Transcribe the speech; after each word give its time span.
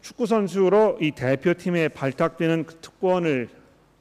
축구 0.00 0.26
선수로 0.26 0.98
이 1.00 1.10
대표팀에 1.12 1.88
발탁되는 1.88 2.66
그 2.66 2.74
특권을 2.76 3.48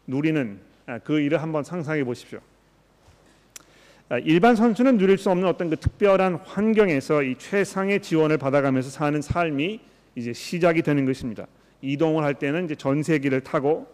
누리는 0.08 0.60
그 1.04 1.20
일을 1.20 1.42
한번 1.42 1.64
상상해 1.64 2.04
보십시오. 2.04 2.40
일반 4.24 4.56
선수는 4.56 4.98
누릴 4.98 5.18
수 5.18 5.32
없는 5.32 5.48
어떤 5.48 5.70
그 5.70 5.78
특별한 5.78 6.36
환경에서 6.44 7.24
이 7.24 7.36
최상의 7.38 8.02
지원을 8.02 8.38
받아가면서 8.38 8.90
사는 8.90 9.22
삶이 9.22 9.80
이제 10.16 10.34
시작이 10.34 10.82
되는 10.82 11.06
것입니다. 11.06 11.48
이동을 11.82 12.24
할 12.24 12.34
때는 12.34 12.66
이제 12.66 12.76
전세기를 12.76 13.42
타고 13.42 13.88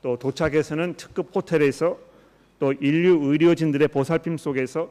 또 0.00 0.16
도착해서는 0.16 0.94
특급 0.94 1.34
호텔에서 1.34 1.98
또 2.60 2.72
인류 2.72 3.30
의료진들의 3.30 3.88
보살핌 3.88 4.38
속에서 4.38 4.90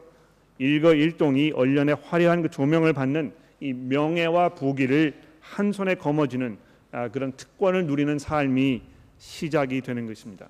일거일동이 0.58 1.52
얼련의 1.52 1.96
화려한 2.02 2.42
그 2.42 2.50
조명을 2.50 2.92
받는 2.92 3.32
이 3.60 3.72
명예와 3.72 4.50
부귀를 4.50 5.14
한 5.44 5.72
손에 5.72 5.94
거머쥐는 5.94 6.58
아, 6.90 7.08
그런 7.08 7.32
특권을 7.32 7.86
누리는 7.86 8.18
삶이 8.18 8.82
시작이 9.18 9.80
되는 9.82 10.06
것입니다. 10.06 10.48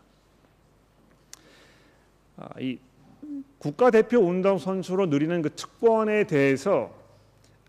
아, 2.37 2.49
이 2.61 2.79
국가대표 3.59 4.19
운동 4.19 4.59
선수로 4.59 5.07
누리는 5.07 5.43
그 5.43 5.51
특권에 5.51 6.25
대해서 6.25 6.95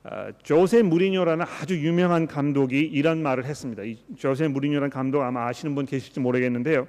아, 0.03 0.31
조세 0.43 0.83
무리뉴라는 0.83 1.45
아주 1.45 1.79
유명한 1.79 2.27
감독이 2.27 2.79
이런 2.81 3.23
말을 3.23 3.45
했습니다. 3.45 3.83
이 3.83 3.97
조세 4.17 4.47
무리뉴라는 4.47 4.91
감독 4.91 5.23
아마 5.23 5.47
아시는 5.47 5.73
분 5.73 5.85
계실지 5.85 6.19
모르겠는데요. 6.19 6.87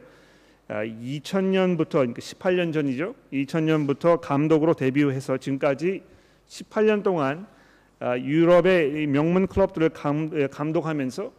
2000년부터 0.68 1.90
그러니까 1.90 2.20
18년 2.20 2.72
전이죠. 2.72 3.14
2000년부터 3.32 4.20
감독으로 4.20 4.74
데뷔해서 4.74 5.38
지금까지 5.38 6.02
18년 6.48 7.04
동안 7.04 7.46
아, 7.46 7.55
유럽의 8.00 9.06
명문 9.06 9.46
클럽들을 9.46 9.90
감, 9.90 10.72
독하면서 10.72 11.32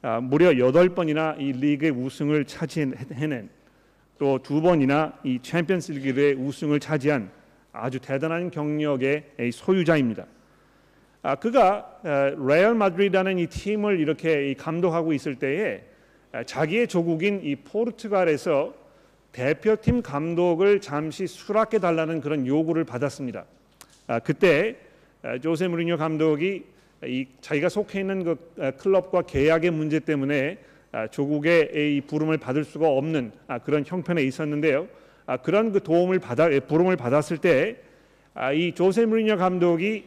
아, 0.00 0.20
무려 0.20 0.50
8번이나 0.50 1.40
이 1.40 1.52
리그의 1.52 1.90
우승을 1.90 2.44
차지해낸 2.44 3.50
또 4.18 4.38
두 4.38 4.60
번이나 4.60 5.12
이 5.24 5.38
챔피언스 5.42 5.92
리그의 5.92 6.34
우승을 6.34 6.78
차지한 6.80 7.30
아주 7.72 7.98
대단한 7.98 8.50
경력의 8.50 9.24
소유자입니다. 9.52 10.26
아, 11.22 11.34
그가 11.34 12.00
레알 12.46 12.74
마드리드라는 12.74 13.38
이 13.38 13.46
팀을 13.46 13.98
이렇게 13.98 14.54
감독하고 14.54 15.12
있을 15.12 15.34
때에 15.36 15.82
자기의 16.46 16.86
조국인 16.86 17.40
이 17.42 17.56
포르투갈에서 17.56 18.74
대표팀 19.32 20.02
감독을 20.02 20.80
잠시 20.80 21.26
수락해 21.26 21.80
달라는 21.80 22.20
그런 22.20 22.46
요구를 22.46 22.84
받았습니다. 22.84 23.44
그때 24.24 24.76
조세 25.40 25.68
무리뉴 25.68 25.96
감독이 25.96 26.64
이 27.04 27.26
자기가 27.40 27.68
속해 27.68 28.00
있는 28.00 28.24
그 28.24 28.74
클럽과 28.78 29.22
계약의 29.22 29.70
문제 29.70 30.00
때문에 30.00 30.58
조국의 31.10 31.70
이 31.74 32.00
부름을 32.06 32.38
받을 32.38 32.64
수가 32.64 32.88
없는 32.88 33.32
그런 33.64 33.84
형편에 33.86 34.22
있었는데요. 34.22 34.88
그런 35.42 35.72
그 35.72 35.82
도움을 35.82 36.18
받아 36.18 36.48
부름을 36.48 36.96
받았을 36.96 37.38
때 37.38 37.88
이 38.54 38.72
조세 38.72 39.04
무리뉴 39.04 39.36
감독이 39.36 40.04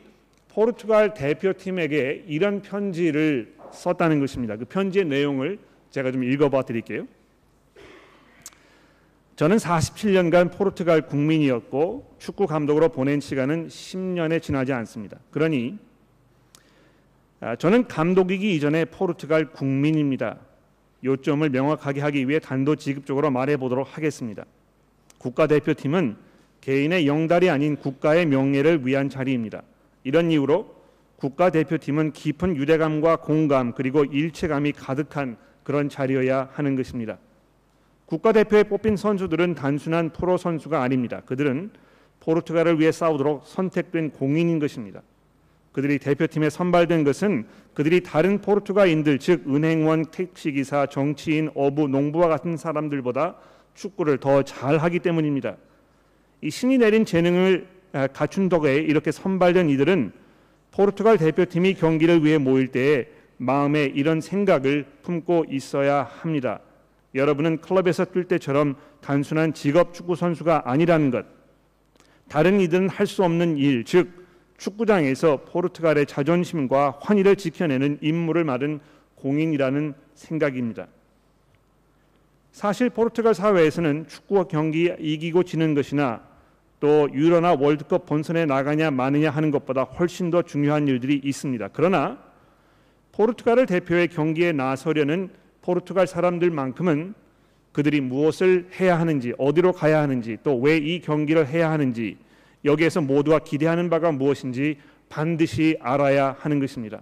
포르투갈 0.50 1.14
대표팀에게 1.14 2.24
이런 2.28 2.62
편지를 2.62 3.54
썼다는 3.74 4.22
것입니다. 4.22 4.56
그 4.56 4.66
편지의 4.66 5.06
내용을 5.06 5.60
제가 5.90 6.12
좀 6.12 6.24
읽어봐 6.24 6.64
드릴게요. 6.64 7.08
저는 9.42 9.58
47년간 9.58 10.56
포르투갈 10.56 11.08
국민이었고 11.08 12.16
축구 12.20 12.46
감독으로 12.46 12.90
보낸 12.90 13.20
시간은 13.20 13.70
10년에 13.70 14.40
지나지 14.40 14.72
않습니다. 14.72 15.18
그러니 15.32 15.80
아, 17.40 17.56
저는 17.56 17.88
감독이기 17.88 18.56
이전에 18.56 18.86
포르투갈 18.86 19.50
국민입니다. 19.50 20.38
요점을 21.04 21.50
명확하게 21.50 22.02
하기 22.02 22.30
위해 22.30 22.38
단도직입적으로 22.38 23.32
말해 23.32 23.58
보도록 23.58 23.98
하겠습니다. 23.98 24.46
국가대표팀은 25.18 26.18
개인의 26.62 27.08
영달이 27.08 27.50
아닌 27.50 27.78
국가의 27.78 28.28
명예를 28.28 28.86
위한 28.86 29.10
자리입니다. 29.10 29.64
이런 30.04 30.30
이유로 30.30 30.72
국가대표팀은 31.16 32.14
깊은 32.14 32.58
유대감과 32.58 33.16
공감 33.16 33.72
그리고 33.72 34.06
일체감이 34.06 34.74
가득한 34.74 35.38
그런 35.64 35.90
자리여야 35.90 36.50
하는 36.54 36.76
것입니다. 36.76 37.18
국가대표에 38.12 38.64
뽑힌 38.64 38.98
선수들은 38.98 39.56
단순한 39.56 40.10
프로 40.10 40.36
선수가 40.36 40.82
아닙니다. 40.82 41.22
그들은 41.26 41.72
포르투갈을 42.20 42.78
위해 42.78 42.92
싸우도록 42.92 43.44
선택된 43.46 44.12
공인인 44.12 44.60
것입니다. 44.60 45.02
그들이 45.72 45.98
대표팀에 45.98 46.50
선발된 46.50 47.06
것은 47.06 47.46
그들이 47.74 48.04
다른 48.04 48.42
포르투갈인들 48.42 49.18
즉 49.20 49.46
은행원, 49.48 50.04
택시기사, 50.12 50.88
정치인, 50.88 51.52
어부, 51.56 51.88
농부와 51.88 52.28
같은 52.28 52.58
사람들보다 52.58 53.38
축구를 53.76 54.18
더 54.18 54.44
잘하기 54.44 55.00
때문입니다. 55.00 55.56
이 56.42 56.50
신이 56.50 56.80
내린 56.80 57.06
재능을 57.06 57.66
갖춘 58.12 58.50
덕에 58.50 58.76
이렇게 58.76 59.14
선발된 59.14 59.70
이들은 59.70 60.12
포르투갈 60.72 61.18
대표팀이 61.18 61.76
경기를 61.76 62.26
위해 62.26 62.38
모일 62.38 62.74
때에 62.74 63.08
마음에 63.38 63.86
이런 63.86 64.20
생각을 64.20 64.86
품고 65.02 65.46
있어야 65.50 66.04
합니다. 66.04 66.60
여러분은 67.14 67.62
클럽에서 67.62 68.06
뛸 68.06 68.26
때처럼 68.28 68.76
단순한 69.02 69.54
직업 69.54 69.94
축구 69.94 70.16
선수가 70.16 70.64
아니라는 70.66 71.12
것. 71.12 71.26
다른 72.30 72.62
이들은 72.62 72.90
할 72.90 73.08
수 73.08 73.24
없는 73.24 73.58
일, 73.58 73.84
즉 73.84 74.26
축구장에서 74.58 75.44
포르투갈의 75.46 76.06
자존심과 76.06 77.00
환희를 77.02 77.36
지켜내는 77.36 77.98
임무를 78.02 78.44
맡은 78.44 78.80
공인이라는 79.16 79.94
생각입니다. 80.14 80.88
사실 82.52 82.90
포르투갈 82.90 83.34
사회에서는 83.34 84.08
축구 84.08 84.48
경기 84.48 84.94
이기고 85.00 85.44
지는 85.44 85.74
것이나 85.74 86.22
또 86.80 87.10
유로나 87.14 87.54
월드컵 87.54 88.06
본선에 88.06 88.46
나가냐 88.46 88.92
마느냐 88.92 89.30
하는 89.30 89.52
것보다 89.52 89.84
훨씬 89.84 90.32
더 90.32 90.42
중요한 90.42 90.88
일들이 90.88 91.22
있습니다. 91.24 91.70
그러나 91.74 92.18
포르투갈을 93.12 93.66
대표해 93.66 94.08
경기에 94.08 94.52
나서려는 94.52 95.30
포르투갈 95.62 96.08
사람들만큼은 96.08 97.14
그들이 97.72 98.02
무엇을 98.02 98.68
해야 98.80 99.00
하는지, 99.00 99.34
어디로 99.38 99.72
가야 99.74 100.02
하는지, 100.02 100.38
또 100.44 100.60
왜 100.60 100.78
이 100.78 101.00
경기를 101.00 101.48
해야 101.48 101.72
하는지, 101.72 102.18
여기에서 102.66 103.02
모두가 103.02 103.40
기대하는 103.40 103.90
바가 103.90 104.12
무엇인지 104.12 104.78
반드시 105.10 105.78
알아야 105.80 106.36
하는 106.40 106.60
것입니다. 106.60 107.02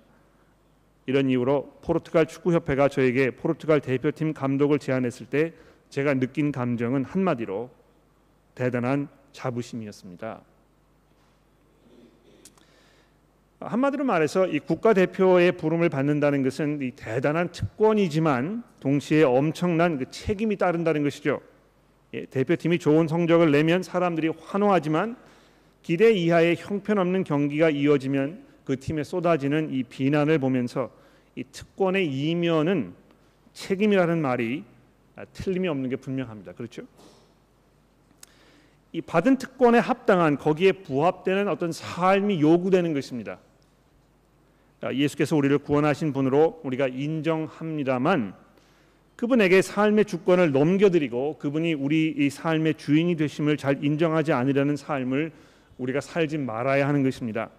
이런 1.06 1.30
이유로 1.30 1.80
포르투갈 1.82 2.28
축구협회가 2.28 2.88
저에게 2.88 3.32
포르투갈 3.32 3.82
대표팀 3.82 4.34
감독을 4.34 4.78
제안했을 4.80 5.26
때 5.26 5.54
제가 5.90 6.14
느낀 6.14 6.52
감정은 6.52 7.04
한마디로 7.04 7.70
대단한 8.54 9.08
자부심이었습니다. 9.32 10.42
한마디로 13.60 14.06
말해서 14.06 14.48
이 14.48 14.60
국가 14.60 14.94
대표의 14.94 15.54
부름을 15.54 15.90
받는다는 15.90 16.44
것은 16.44 16.82
이 16.82 16.92
대단한 16.92 17.52
특권이지만 17.52 18.64
동시에 18.80 19.24
엄청난 19.24 19.98
그 19.98 20.10
책임이 20.10 20.56
따른다는 20.56 21.04
것이죠. 21.04 21.42
예, 22.14 22.26
대표팀이 22.26 22.80
좋은 22.80 23.08
성적을 23.08 23.52
내면 23.52 23.84
사람들이 23.84 24.30
환호하지만 24.30 25.18
기대 25.82 26.12
이하의 26.14 26.56
형편없는 26.56 27.26
경기가 27.26 27.70
이어지면 27.70 28.44
그 28.64 28.80
팀에 28.80 29.04
쏟아지는 29.04 29.74
이 29.74 29.84
비난을 29.84 30.40
보면서 30.40 30.90
이 31.36 31.44
특권의 31.44 32.08
이면은 32.08 32.94
책임이라는 33.52 34.22
말이 34.22 34.64
틀림이 35.34 35.68
없는 35.68 35.90
게 35.90 35.98
분명합니다. 35.98 36.54
그렇죠? 36.54 36.84
이 38.94 39.02
받은 39.02 39.38
특권에 39.38 39.80
합당한 39.80 40.38
거기에 40.38 40.72
부합되는 40.72 41.48
어떤 41.50 41.74
삶이 41.74 42.40
요구되는 42.42 42.94
것입니다. 42.94 43.38
예수께서 44.94 45.36
우리를 45.36 45.58
구원하신 45.60 46.14
분으로 46.14 46.62
우리가 46.64 46.88
인정합니다만 46.88 48.34
그분에게 49.16 49.62
삶의 49.62 50.06
주권을 50.06 50.54
넘겨드리고 50.54 51.40
그분이 51.40 51.74
우리 51.74 52.14
이 52.18 52.30
삶의 52.30 52.76
주인이 52.76 53.18
되심을 53.18 53.58
잘 53.58 53.84
인정하지 53.84 54.32
않으려는 54.32 54.78
삶을 54.78 55.32
우리가 55.78 56.00
살지 56.00 56.38
말아야 56.38 56.88
하는 56.88 57.04
것입니다. 57.04 57.50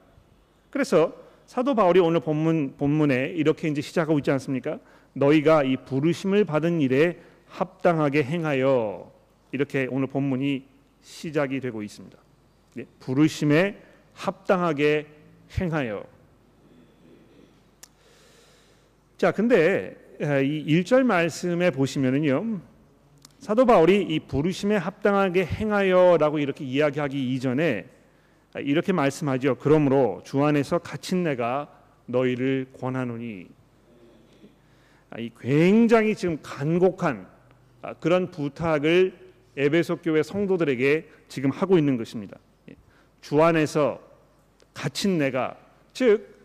그래서 0.70 1.12
사도 1.44 1.74
바울이 1.74 2.00
오늘 2.00 2.20
본문 2.20 2.76
본문에 2.78 3.32
이렇게 3.36 3.68
이제 3.68 3.82
시작하고 3.82 4.18
있지 4.20 4.30
않습니까? 4.30 4.78
너희가 5.12 5.64
이 5.64 5.76
부르심을 5.76 6.44
받은 6.44 6.80
일에 6.80 7.18
합당하게 7.48 8.22
행하여 8.22 9.12
이렇게 9.52 9.86
오늘 9.90 10.06
본문이 10.06 10.64
시작이 11.02 11.60
되고 11.60 11.82
있습니다. 11.82 12.16
예, 12.78 12.86
부르심에 13.00 13.76
합당하게 14.14 15.06
행하여 15.58 16.04
자, 19.20 19.32
근데 19.32 19.94
이 20.18 20.80
1절 20.82 21.02
말씀에 21.02 21.70
보시면은요. 21.72 22.58
사도 23.38 23.66
바울이 23.66 24.00
이 24.00 24.18
부르심에 24.18 24.76
합당하게 24.76 25.44
행하여라고 25.44 26.38
이렇게 26.38 26.64
이야기하기 26.64 27.34
이전에 27.34 27.86
이렇게 28.60 28.94
말씀하죠. 28.94 29.56
그러므로 29.56 30.22
주 30.24 30.42
안에서 30.42 30.78
갇힌 30.78 31.22
내가 31.22 31.68
너희를 32.06 32.68
권하노니 32.80 33.46
이 35.18 35.30
굉장히 35.38 36.14
지금 36.14 36.38
간곡한 36.42 37.26
그런 38.00 38.30
부탁을 38.30 39.12
에베소 39.54 39.96
교회 39.96 40.22
성도들에게 40.22 41.08
지금 41.28 41.50
하고 41.50 41.76
있는 41.76 41.98
것입니다. 41.98 42.38
예. 42.70 42.74
주 43.20 43.42
안에서 43.42 44.00
갇힌 44.72 45.18
내가 45.18 45.58
즉 45.92 46.39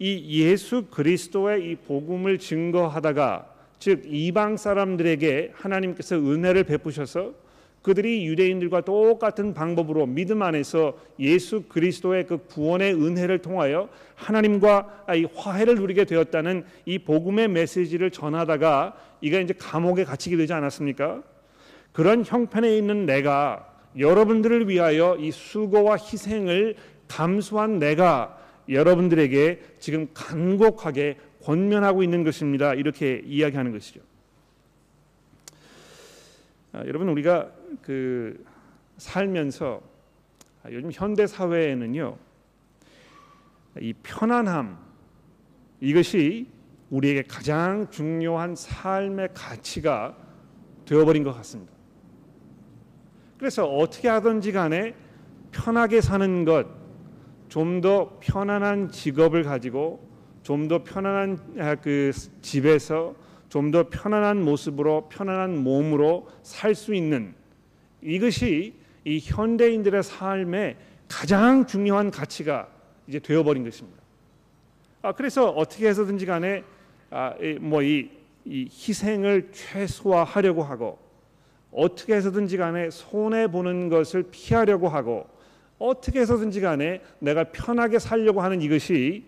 이 0.00 0.42
예수 0.42 0.86
그리스도의 0.86 1.70
이 1.70 1.76
복음을 1.76 2.38
증거하다가 2.38 3.46
즉 3.78 4.02
이방 4.06 4.56
사람들에게 4.56 5.52
하나님께서 5.54 6.16
은혜를 6.16 6.64
베푸셔서 6.64 7.34
그들이 7.82 8.26
유대인들과 8.26 8.82
똑같은 8.82 9.52
방법으로 9.52 10.06
믿음 10.06 10.42
안에서 10.42 10.98
예수 11.18 11.62
그리스도의 11.62 12.26
그 12.26 12.38
구원의 12.46 12.94
은혜를 12.94 13.40
통하여 13.40 13.88
하나님과 14.14 15.04
이 15.16 15.26
화해를 15.34 15.76
누리게 15.76 16.04
되었다는 16.04 16.64
이 16.86 16.98
복음의 16.98 17.48
메시지를 17.48 18.10
전하다가 18.10 18.96
이가 19.20 19.38
이제 19.38 19.54
감옥에 19.58 20.04
갇히게 20.04 20.36
되지 20.36 20.52
않았습니까? 20.52 21.22
그런 21.92 22.24
형편에 22.24 22.76
있는 22.76 23.04
내가 23.04 23.66
여러분들을 23.98 24.68
위하여 24.68 25.16
이 25.18 25.30
수고와 25.30 25.96
희생을 25.96 26.76
감수한 27.08 27.78
내가 27.78 28.39
여러분들에게 28.70 29.60
지금 29.78 30.08
간곡하게 30.14 31.18
권면하고 31.42 32.02
있는 32.02 32.22
것입니다. 32.24 32.74
이렇게 32.74 33.22
이야기하는 33.24 33.72
것이죠. 33.72 34.00
아, 36.72 36.84
여러분 36.86 37.08
우리가 37.08 37.50
그 37.82 38.44
살면서 38.98 39.82
아, 40.62 40.70
요즘 40.70 40.90
현대 40.92 41.26
사회에는요 41.26 42.16
이 43.80 43.92
편안함 44.02 44.78
이것이 45.80 46.46
우리에게 46.90 47.22
가장 47.22 47.88
중요한 47.90 48.54
삶의 48.54 49.30
가치가 49.32 50.16
되어버린 50.84 51.22
것 51.22 51.32
같습니다. 51.34 51.72
그래서 53.38 53.64
어떻게 53.64 54.08
하든지 54.08 54.52
간에 54.52 54.94
편하게 55.50 56.00
사는 56.00 56.44
것, 56.44 56.66
좀 57.50 57.80
더 57.80 58.16
편안한 58.20 58.90
직업을 58.90 59.42
가지고 59.42 60.08
좀 60.42 60.68
더 60.68 60.82
편안한 60.82 61.38
아, 61.58 61.74
그 61.74 62.12
집에서 62.40 63.14
좀 63.48 63.70
더 63.72 63.88
편안한 63.90 64.42
모습으로 64.42 65.08
편안한 65.08 65.58
몸으로 65.58 66.28
살 66.42 66.74
수 66.74 66.94
있는 66.94 67.34
이것이 68.02 68.74
이 69.04 69.18
현대인들의 69.20 70.02
삶의 70.02 70.76
가장 71.08 71.66
중요한 71.66 72.10
가치가 72.10 72.68
이제 73.08 73.18
되어버린 73.18 73.64
것입니다. 73.64 74.00
아, 75.02 75.12
그래서 75.12 75.50
어떻게 75.50 75.88
해서든지 75.88 76.26
간에 76.26 76.62
아, 77.10 77.34
뭐이 77.60 78.10
이 78.44 78.68
희생을 78.70 79.50
최소화하려고 79.52 80.62
하고 80.62 80.98
어떻게 81.72 82.14
해서든지 82.14 82.56
간에 82.56 82.90
손해 82.90 83.48
보는 83.48 83.88
것을 83.88 84.24
피하려고 84.30 84.88
하고 84.88 85.26
어떻게 85.80 86.20
해서든지 86.20 86.60
간에 86.60 87.02
내가 87.18 87.44
편하게 87.44 87.98
살려고 87.98 88.40
하는 88.42 88.62
이것이 88.62 89.24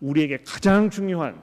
우리에게 0.00 0.44
가장 0.46 0.90
중요한 0.90 1.42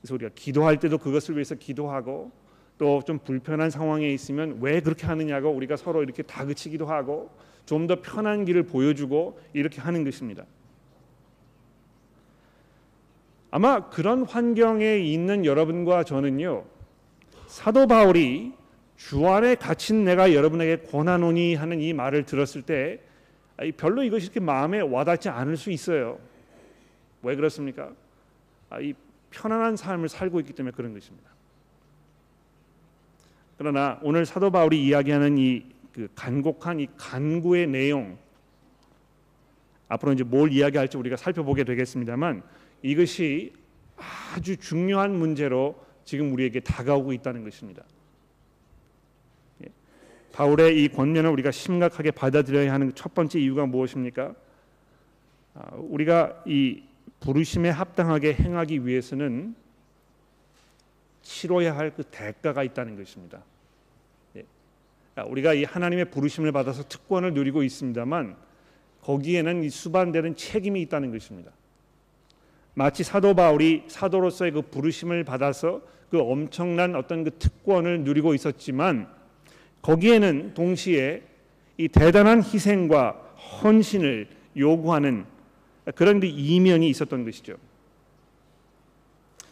그래서 0.00 0.14
우리가 0.14 0.30
기도할 0.34 0.78
때도 0.78 0.96
그것을 0.96 1.34
위해서 1.34 1.54
기도하고 1.54 2.30
또 2.78 3.02
좀 3.04 3.18
불편한 3.18 3.68
상황에 3.68 4.10
있으면 4.10 4.56
왜 4.62 4.80
그렇게 4.80 5.06
하느냐고 5.06 5.50
우리가 5.50 5.76
서로 5.76 6.02
이렇게 6.02 6.22
다그치기도 6.22 6.86
하고 6.86 7.30
좀 7.66 7.86
더 7.86 8.00
편한 8.00 8.44
길을 8.46 8.62
보여주고 8.62 9.38
이렇게 9.52 9.80
하는 9.82 10.02
것입니다. 10.04 10.44
아마 13.50 13.88
그런 13.90 14.22
환경에 14.24 14.98
있는 14.98 15.44
여러분과 15.44 16.04
저는요 16.04 16.64
사도 17.48 17.86
바울이 17.86 18.52
주 19.00 19.26
안에 19.26 19.54
갇힌 19.54 20.04
내가 20.04 20.34
여러분에게 20.34 20.82
권하노니 20.82 21.54
하는 21.54 21.80
이 21.80 21.92
말을 21.92 22.24
들었을 22.24 22.62
때 22.62 23.00
별로 23.76 24.02
이것이 24.02 24.26
이렇게 24.26 24.40
마음에 24.40 24.80
와닿지 24.80 25.28
않을 25.28 25.56
수 25.56 25.70
있어요. 25.70 26.18
왜 27.22 27.34
그렇습니까? 27.34 27.92
이 28.80 28.94
편안한 29.30 29.76
삶을 29.76 30.08
살고 30.08 30.40
있기 30.40 30.52
때문에 30.52 30.74
그런 30.74 30.92
것입니다. 30.92 31.30
그러나 33.58 33.98
오늘 34.02 34.26
사도 34.26 34.50
바울이 34.50 34.86
이야기하는 34.86 35.38
이 35.38 35.80
그 35.92 36.08
간곡한 36.14 36.80
이 36.80 36.88
간구의 36.96 37.66
내용 37.66 38.18
앞으로 39.88 40.12
이제 40.12 40.22
뭘 40.22 40.52
이야기할지 40.52 40.96
우리가 40.96 41.16
살펴보게 41.16 41.64
되겠습니다만 41.64 42.42
이것이 42.82 43.52
아주 43.96 44.56
중요한 44.56 45.14
문제로 45.14 45.84
지금 46.04 46.32
우리에게 46.32 46.60
다가오고 46.60 47.12
있다는 47.12 47.44
것입니다. 47.44 47.82
예. 50.30 50.36
바울의 50.36 50.82
이 50.82 50.88
권면을 50.88 51.30
우리가 51.30 51.50
심각하게 51.50 52.10
받아들여야 52.12 52.72
하는 52.72 52.94
첫 52.94 53.14
번째 53.14 53.40
이유가 53.40 53.66
무엇입니까? 53.66 54.34
아, 55.54 55.70
우리가 55.76 56.42
이 56.46 56.82
부르심에 57.20 57.68
합당하게 57.70 58.34
행하기 58.34 58.86
위해서는 58.86 59.54
치러야 61.22 61.76
할 61.76 61.92
그 61.94 62.02
대가가 62.04 62.62
있다는 62.62 62.96
것입니다. 62.96 63.42
예. 64.36 64.44
아, 65.16 65.24
우리가 65.24 65.54
이 65.54 65.64
하나님의 65.64 66.10
부르심을 66.10 66.52
받아서 66.52 66.84
특권을 66.88 67.34
누리고 67.34 67.62
있습니다만 67.62 68.36
거기에는 69.02 69.64
이 69.64 69.70
수반되는 69.70 70.36
책임이 70.36 70.80
있다는 70.82 71.10
것입니다. 71.10 71.50
마치 72.74 73.02
사도 73.02 73.34
바울이 73.34 73.84
사도로서의 73.88 74.52
그 74.52 74.62
부르심을 74.62 75.24
받아서 75.24 75.82
그 76.10 76.18
엄청난 76.18 76.94
어떤 76.94 77.24
그 77.24 77.30
특권을 77.38 78.02
누리고 78.02 78.34
있었지만 78.34 79.08
거기에는 79.82 80.54
동시에 80.54 81.22
이 81.76 81.88
대단한 81.88 82.42
희생과 82.42 83.12
헌신을 83.62 84.28
요구하는 84.56 85.24
그런 85.94 86.20
그 86.20 86.26
이면이 86.26 86.88
있었던 86.90 87.24
것이죠. 87.24 87.56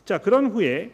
자 0.05 0.19
그런 0.19 0.47
후에 0.47 0.91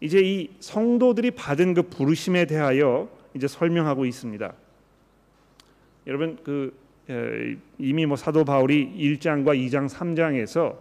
이제 0.00 0.20
이 0.20 0.50
성도들이 0.60 1.32
받은 1.32 1.74
그 1.74 1.82
부르심에 1.82 2.46
대하여 2.46 3.08
이제 3.34 3.46
설명하고 3.48 4.04
있습니다. 4.04 4.52
여러분 6.06 6.38
그 6.42 6.76
이미 7.78 8.06
뭐 8.06 8.16
사도 8.16 8.44
바울이 8.44 8.94
1장과 8.96 9.56
2장, 9.56 9.88
3장에서 9.88 10.76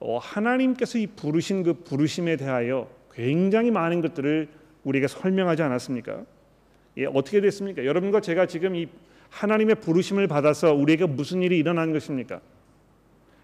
어, 0.00 0.18
하나님께서 0.18 0.98
이 0.98 1.06
부르신 1.06 1.62
그 1.62 1.74
부르심에 1.74 2.36
대하여 2.36 2.90
굉장히 3.12 3.70
많은 3.70 4.00
것들을 4.00 4.48
우리에게 4.84 5.08
설명하지 5.08 5.62
않았습니까? 5.62 6.24
예, 6.96 7.06
어떻게 7.06 7.40
됐습니까? 7.40 7.84
여러분과 7.84 8.20
제가 8.20 8.46
지금 8.46 8.74
이 8.74 8.88
하나님의 9.30 9.76
부르심을 9.76 10.26
받아서 10.26 10.74
우리에게 10.74 11.06
무슨 11.06 11.42
일이 11.42 11.58
일어난 11.58 11.92
것입니까? 11.92 12.40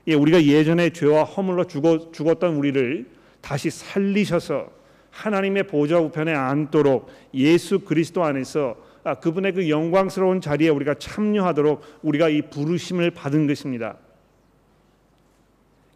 예, 0.08 0.14
우리가 0.14 0.44
예전에 0.44 0.90
죄와 0.90 1.24
허물로 1.24 1.64
죽어, 1.64 2.10
죽었던 2.12 2.54
우리를 2.56 3.06
다시 3.40 3.70
살리셔서 3.70 4.70
하나님의 5.10 5.64
보좌 5.64 5.98
우편에 5.98 6.32
앉도록 6.34 7.08
예수 7.34 7.80
그리스도 7.80 8.24
안에서 8.24 8.76
아, 9.04 9.14
그분의 9.14 9.52
그 9.52 9.70
영광스러운 9.70 10.40
자리에 10.40 10.68
우리가 10.68 10.94
참여하도록 10.94 11.80
우리가 12.02 12.28
이 12.28 12.42
부르심을 12.42 13.12
받은 13.12 13.46
것입니다. 13.46 13.96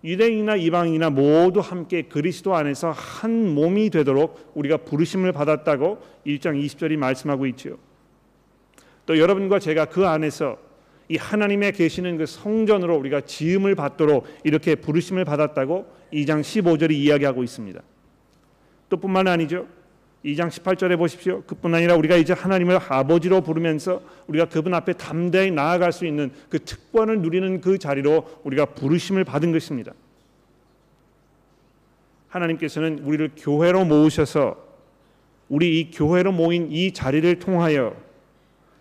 유대인이나 0.02 0.56
이방인이나 0.56 1.10
모두 1.10 1.60
함께 1.60 2.02
그리스도 2.02 2.54
안에서 2.54 2.90
한 2.90 3.54
몸이 3.54 3.90
되도록 3.90 4.52
우리가 4.54 4.78
부르심을 4.78 5.32
받았다고 5.32 5.98
1장 6.26 6.62
20절이 6.64 6.96
말씀하고 6.96 7.46
있지요. 7.46 7.76
또 9.04 9.18
여러분과 9.18 9.58
제가 9.58 9.86
그 9.86 10.06
안에서 10.06 10.56
이 11.08 11.16
하나님의 11.16 11.72
계시는 11.72 12.18
그 12.18 12.26
성전으로 12.26 12.96
우리가 12.96 13.22
지음을 13.22 13.74
받도록 13.74 14.26
이렇게 14.44 14.76
부르심을 14.76 15.24
받았다고 15.24 15.86
2장 16.12 16.40
15절이 16.40 16.92
이야기하고 16.92 17.42
있습니다. 17.42 17.82
또 18.88 18.96
뿐만 18.96 19.26
아니죠. 19.26 19.66
2장 20.24 20.48
18절에 20.48 20.98
보십시오. 20.98 21.42
그뿐 21.46 21.74
아니라 21.74 21.94
우리가 21.94 22.16
이제 22.16 22.34
하나님을 22.34 22.78
아버지로 22.88 23.40
부르면서 23.40 24.02
우리가 24.26 24.46
그분 24.46 24.74
앞에 24.74 24.92
담대히 24.92 25.50
나아갈 25.50 25.92
수 25.92 26.04
있는 26.04 26.30
그 26.50 26.58
특권을 26.58 27.20
누리는 27.20 27.60
그 27.60 27.78
자리로 27.78 28.40
우리가 28.44 28.66
부르심을 28.66 29.24
받은 29.24 29.52
것입니다. 29.52 29.92
하나님께서는 32.28 33.00
우리를 33.00 33.32
교회로 33.36 33.86
모으셔서 33.86 34.68
우리 35.48 35.80
이 35.80 35.90
교회로 35.90 36.32
모인 36.32 36.70
이 36.70 36.92
자리를 36.92 37.38
통하여 37.38 37.96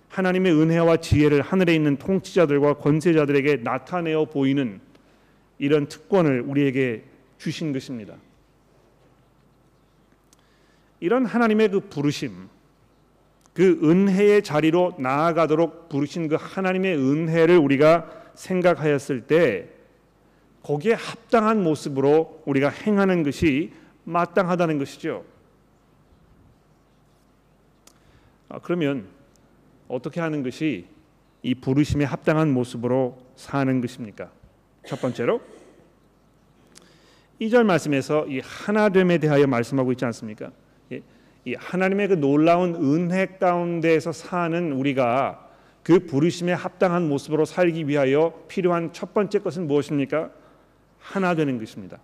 하나님의 0.09 0.53
은혜와 0.53 0.97
지혜를 0.97 1.41
하늘에 1.41 1.73
있는 1.73 1.97
통치자들과 1.97 2.75
권세자들에게 2.75 3.57
나타내어 3.57 4.25
보이는 4.25 4.81
이런 5.57 5.87
특권을 5.87 6.41
우리에게 6.41 7.03
주신 7.37 7.73
것입니다. 7.73 8.15
이런 10.99 11.25
하나님의 11.25 11.69
그 11.69 11.79
부르심, 11.81 12.49
그 13.53 13.79
은혜의 13.83 14.43
자리로 14.43 14.95
나아가도록 14.99 15.89
부르신 15.89 16.27
그 16.27 16.37
하나님의 16.39 16.97
은혜를 16.97 17.57
우리가 17.57 18.09
생각하였을 18.35 19.27
때 19.27 19.69
거기에 20.63 20.93
합당한 20.93 21.63
모습으로 21.63 22.43
우리가 22.45 22.69
행하는 22.69 23.23
것이 23.23 23.73
마땅하다는 24.03 24.77
것이죠. 24.77 25.25
아, 28.49 28.59
그러면 28.59 29.07
어떻게 29.87 30.19
하는 30.19 30.43
것이 30.43 30.87
이 31.43 31.55
부르심에 31.55 32.03
합당한 32.05 32.51
모습으로 32.51 33.17
사는 33.35 33.81
것입니까? 33.81 34.31
첫 34.85 34.99
번째로 34.99 35.41
2절 37.39 37.63
말씀에서 37.63 38.27
이 38.27 38.39
하나됨에 38.39 39.19
대하여 39.19 39.47
말씀하고 39.47 39.91
있지 39.93 40.03
않습니까? 40.05 40.51
이 41.45 41.55
하나님의 41.55 42.07
그 42.09 42.13
놀라운 42.15 42.75
은혜 42.75 43.25
가운데서 43.25 44.11
사는 44.11 44.71
우리가 44.71 45.47
그 45.83 46.05
부르심에 46.05 46.53
합당한 46.53 47.07
모습으로 47.07 47.45
살기 47.45 47.87
위하여 47.87 48.43
필요한 48.47 48.93
첫 48.93 49.13
번째 49.13 49.39
것은 49.39 49.67
무엇입니까? 49.67 50.29
하나 50.99 51.33
되는 51.33 51.57
것입니다. 51.57 51.99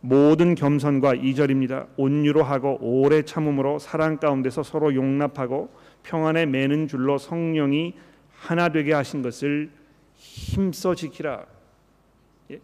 모든 0.00 0.56
겸손과 0.56 1.14
이절입니다. 1.14 1.86
온유로 1.96 2.42
하고 2.42 2.76
오래 2.80 3.22
참음으로 3.22 3.78
사랑 3.78 4.18
가운데서 4.18 4.64
서로 4.64 4.94
용납하고 4.94 5.72
평안에 6.02 6.46
매는 6.46 6.88
줄로 6.88 7.18
성령이 7.18 7.94
하나 8.32 8.68
되게 8.68 8.92
하신 8.92 9.22
것을 9.22 9.70
힘써 10.16 10.96
지키라. 10.96 11.46
예? 12.50 12.60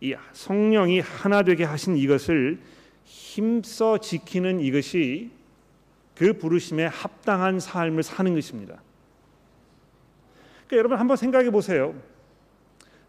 이 0.00 0.16
성령이 0.32 0.98
하나 0.98 1.42
되게 1.42 1.62
하신 1.62 1.96
이것을 1.96 2.58
힘써 3.04 3.98
지키는 3.98 4.60
이것이 4.60 5.30
그 6.14 6.32
부르심에 6.32 6.86
합당한 6.86 7.60
삶을 7.60 8.02
사는 8.02 8.34
것입니다. 8.34 8.80
그러니까 10.66 10.76
여러분 10.76 10.98
한번 10.98 11.16
생각해 11.16 11.50
보세요. 11.50 11.94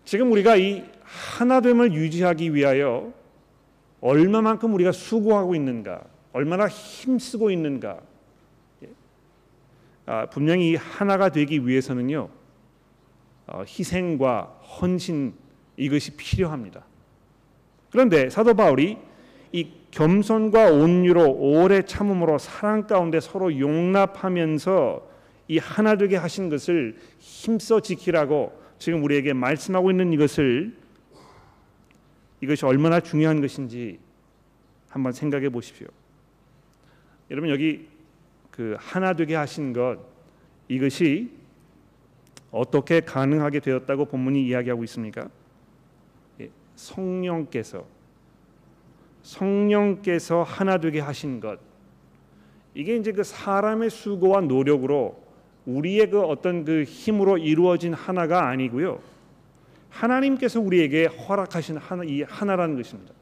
지금 0.03 0.31
우리가 0.31 0.55
이 0.55 0.83
하나됨을 1.03 1.93
유지하기 1.93 2.53
위하여 2.53 3.13
얼마만큼 4.01 4.73
우리가 4.73 4.91
수고하고 4.91 5.55
있는가, 5.55 6.03
얼마나 6.33 6.67
힘쓰고 6.67 7.49
있는가. 7.49 7.99
예. 8.83 8.89
아, 10.05 10.25
분명히 10.27 10.71
이 10.71 10.75
하나가 10.75 11.29
되기 11.29 11.65
위해서는요 11.65 12.29
어, 13.47 13.63
희생과 13.67 14.61
헌신 14.81 15.33
이것이 15.77 16.15
필요합니다. 16.17 16.83
그런데 17.91 18.29
사도 18.29 18.53
바울이 18.53 18.97
이 19.55 19.71
겸손과 19.91 20.71
온유로 20.71 21.31
오래 21.31 21.81
참음으로 21.81 22.37
사랑 22.39 22.87
가운데 22.87 23.21
서로 23.21 23.57
용납하면서 23.57 25.09
이 25.47 25.59
하나 25.59 25.95
되게 25.95 26.17
하신 26.17 26.49
것을 26.49 26.97
힘써 27.19 27.79
지키라고 27.79 28.51
지금 28.79 29.01
우리에게 29.01 29.31
말씀하고 29.31 29.91
있는 29.91 30.11
이것을 30.11 30.75
이것이 32.41 32.65
얼마나 32.65 32.99
중요한 32.99 33.39
것인지 33.39 33.97
한번 34.89 35.13
생각해 35.13 35.47
보십시오. 35.47 35.87
여러분 37.31 37.49
여기 37.49 37.87
그 38.51 38.75
하나 38.77 39.13
되게 39.13 39.35
하신 39.35 39.71
것 39.71 39.99
이것이 40.67 41.31
어떻게 42.51 42.99
가능하게 42.99 43.61
되었다고 43.61 44.03
본문이 44.03 44.45
이야기하고 44.47 44.83
있습니까? 44.83 45.29
예, 46.41 46.49
성령께서 46.75 47.94
성령께서 49.25 50.43
하나 50.43 50.77
되게 50.77 50.99
하신 50.99 51.39
것 51.39 51.59
이게 52.75 52.95
이제 52.95 53.11
그 53.11 53.23
사람의 53.23 53.89
수고와 53.89 54.41
노력으로 54.41 55.19
우리의 55.65 56.11
그 56.11 56.21
어떤 56.21 56.63
그 56.63 56.83
힘으로 56.83 57.39
이루어진 57.39 57.93
하나가 57.93 58.47
아니고요. 58.49 58.99
하나님께서 59.89 60.59
우리에게 60.61 61.05
허락하신 61.05 61.77
하나 61.77 62.03
이 62.03 62.21
하나라는 62.21 62.75
것입니다. 62.75 63.13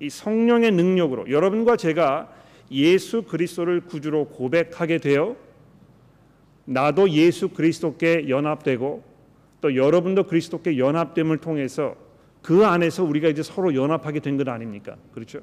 이 0.00 0.10
성령의 0.10 0.72
능력으로 0.72 1.30
여러분과 1.30 1.76
제가 1.76 2.32
예수 2.72 3.22
그리스도를 3.22 3.82
구주로 3.82 4.26
고백하게 4.28 4.98
되어 4.98 5.36
나도 6.64 7.10
예수 7.10 7.50
그리스도께 7.50 8.28
연합되고 8.28 9.04
또 9.60 9.76
여러분도 9.76 10.24
그리스도께 10.24 10.78
연합됨을 10.78 11.38
통해서 11.38 11.94
그 12.42 12.64
안에서 12.66 13.04
우리가 13.04 13.28
이제 13.28 13.42
서로 13.42 13.74
연합하게 13.74 14.20
된 14.20 14.36
것 14.36 14.48
아닙니까? 14.48 14.96
그렇죠? 15.12 15.40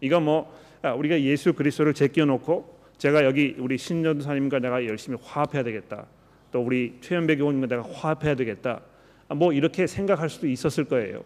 이거 0.00 0.20
뭐 0.20 0.54
아, 0.82 0.92
우리가 0.94 1.20
예수 1.20 1.52
그리스도를 1.52 1.92
제껴 1.94 2.24
놓고 2.24 2.78
제가 2.98 3.24
여기 3.24 3.54
우리 3.58 3.76
신전사님과 3.78 4.58
내가 4.60 4.84
열심히 4.86 5.18
화합해야 5.22 5.62
되겠다. 5.62 6.06
또 6.52 6.62
우리 6.62 6.96
최현배 7.00 7.36
교원님과 7.36 7.66
내가 7.66 7.82
화합해야 7.82 8.34
되겠다. 8.34 8.80
아, 9.28 9.34
뭐 9.34 9.52
이렇게 9.52 9.86
생각할 9.86 10.28
수도 10.30 10.46
있었을 10.48 10.84
거예요. 10.84 11.22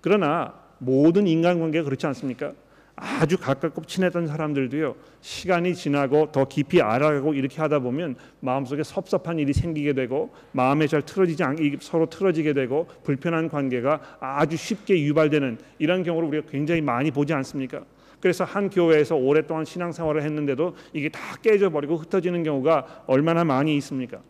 그러나 0.00 0.54
모든 0.78 1.26
인간관계가 1.26 1.84
그렇지 1.84 2.06
않습니까? 2.06 2.52
아주 2.94 3.38
가깝고 3.38 3.84
친했던 3.84 4.26
사람들도요 4.26 4.94
시간이 5.22 5.74
지나고 5.74 6.30
더 6.30 6.44
깊이 6.44 6.82
알아가고 6.82 7.34
이렇게 7.34 7.60
하다 7.60 7.78
보면 7.78 8.16
마음속에 8.40 8.82
섭섭한 8.82 9.38
일이 9.38 9.52
생기게 9.52 9.94
되고 9.94 10.32
마음에 10.52 10.86
잘 10.86 11.02
틀어지지 11.02 11.42
않 11.42 11.56
서로 11.80 12.06
틀어지게 12.06 12.52
되고 12.52 12.86
불편한 13.02 13.48
관계가 13.48 14.18
아주 14.20 14.56
쉽게 14.56 15.02
유발되는 15.02 15.58
이런 15.78 16.02
경우를 16.02 16.28
우리가 16.28 16.50
굉장히 16.50 16.80
많이 16.80 17.10
보지 17.10 17.32
않습니까? 17.32 17.82
그래서 18.20 18.44
한 18.44 18.70
교회에서 18.70 19.16
오랫동안 19.16 19.64
신앙생활을 19.64 20.22
했는데도 20.22 20.76
이게 20.92 21.08
다 21.08 21.20
깨져버리고 21.42 21.96
흩어지는 21.96 22.44
경우가 22.44 23.04
얼마나 23.06 23.42
많이 23.42 23.76
있습니까? 23.78 24.20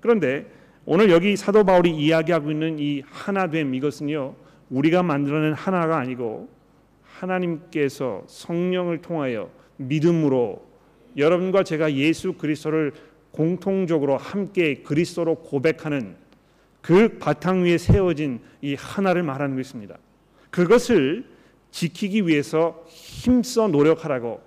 그런데 0.00 0.46
오늘 0.86 1.10
여기 1.10 1.36
사도 1.36 1.62
바울이 1.64 1.90
이야기하고 1.90 2.50
있는 2.50 2.78
이 2.78 3.02
하나됨 3.06 3.74
이것은요 3.74 4.34
우리가 4.70 5.02
만들어낸 5.02 5.52
하나가 5.52 5.98
아니고 5.98 6.55
하나님께서 7.20 8.24
성령을 8.26 9.02
통하여 9.02 9.50
믿음으로 9.76 10.64
여러분과 11.16 11.64
제가 11.64 11.94
예수 11.94 12.34
그리스도를 12.34 12.92
공통적으로 13.30 14.16
함께 14.16 14.82
그리스도로 14.82 15.36
고백하는 15.36 16.16
그 16.80 17.18
바탕 17.18 17.64
위에 17.64 17.78
세워진 17.78 18.40
이 18.62 18.74
하나를 18.74 19.22
말하는 19.22 19.56
것입니다. 19.56 19.98
그것을 20.50 21.26
지키기 21.70 22.26
위해서 22.26 22.84
힘써 22.86 23.68
노력하라고. 23.68 24.40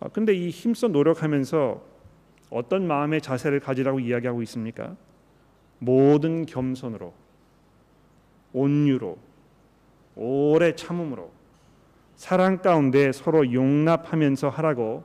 아, 0.00 0.08
근데 0.08 0.34
이 0.34 0.50
힘써 0.50 0.88
노력하면서 0.88 1.82
어떤 2.50 2.86
마음의 2.86 3.20
자세를 3.20 3.60
가지라고 3.60 4.00
이야기하고 4.00 4.42
있습니까? 4.42 4.96
모든 5.78 6.44
겸손으로 6.46 7.14
온유로 8.52 9.16
오래 10.22 10.76
참음으로 10.76 11.32
사랑 12.14 12.58
가운데 12.58 13.10
서로 13.10 13.50
용납하면서 13.52 14.50
하라고 14.50 15.02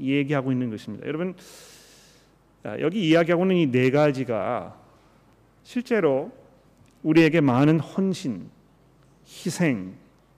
얘기하고 0.00 0.50
있는 0.50 0.70
것입니다. 0.70 1.06
여러분 1.06 1.36
여기 2.80 3.08
이야기하고 3.08 3.44
있는 3.44 3.56
이 3.56 3.66
네 3.70 3.90
가지가 3.90 4.76
실제로 5.62 6.32
우리에게 7.04 7.40
많은 7.40 7.78
헌신, 7.78 8.50
희생, 9.24 9.94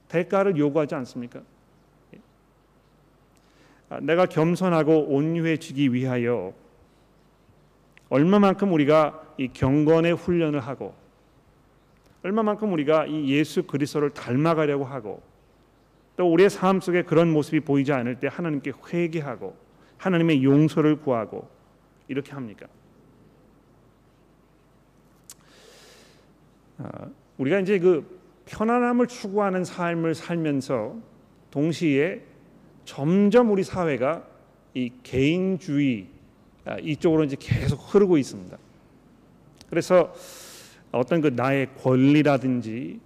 대가를 0.09 0.59
요구하지 0.59 0.95
않습니까? 0.97 1.41
아, 3.89 3.99
내가 4.01 4.27
겸손하고 4.27 5.07
온유해지기 5.07 5.95
위하여 5.95 6.53
얼마만큼 8.11 8.73
우리가 8.73 9.23
이 9.39 9.49
경건의 9.49 10.13
훈련을 10.13 10.61
하고 10.61 10.95
얼마만큼 12.23 12.73
우리가 12.73 13.07
이 13.07 13.31
예수 13.31 13.65
그리스도를 13.65 14.11
닮아가려고 14.11 14.85
하고 14.85 15.23
또 16.17 16.31
우리의 16.31 16.51
삶 16.51 16.81
속에 16.81 17.03
그런 17.03 17.33
모습이 17.33 17.61
보이지 17.61 17.93
않을 17.93 18.21
때 18.21 18.29
하나님께 18.31 18.73
회개하고 18.93 19.57
하나님의 19.99 20.45
용서를 20.45 21.01
구하고 21.01 21.49
이렇게 22.09 22.33
합니까? 22.33 22.67
아, 26.79 27.09
우리가 27.39 27.61
이제 27.61 27.79
그 27.79 28.21
편안함을 28.47 29.07
추구하는 29.07 29.65
삶을 29.65 30.15
살면서 30.15 30.97
동시에 31.51 32.23
점점 32.85 33.51
우리 33.51 33.63
사회가 33.63 34.27
이 34.75 34.91
개인주의 35.03 36.07
아, 36.65 36.77
이쪽으로 36.79 37.25
이제 37.25 37.37
계속 37.39 37.77
흐르고 37.77 38.19
있습니다. 38.19 38.57
그래서 39.71 40.13
어떤 40.93 41.21
그 41.21 41.29
나의 41.29 41.69
권리라든지 41.83 43.01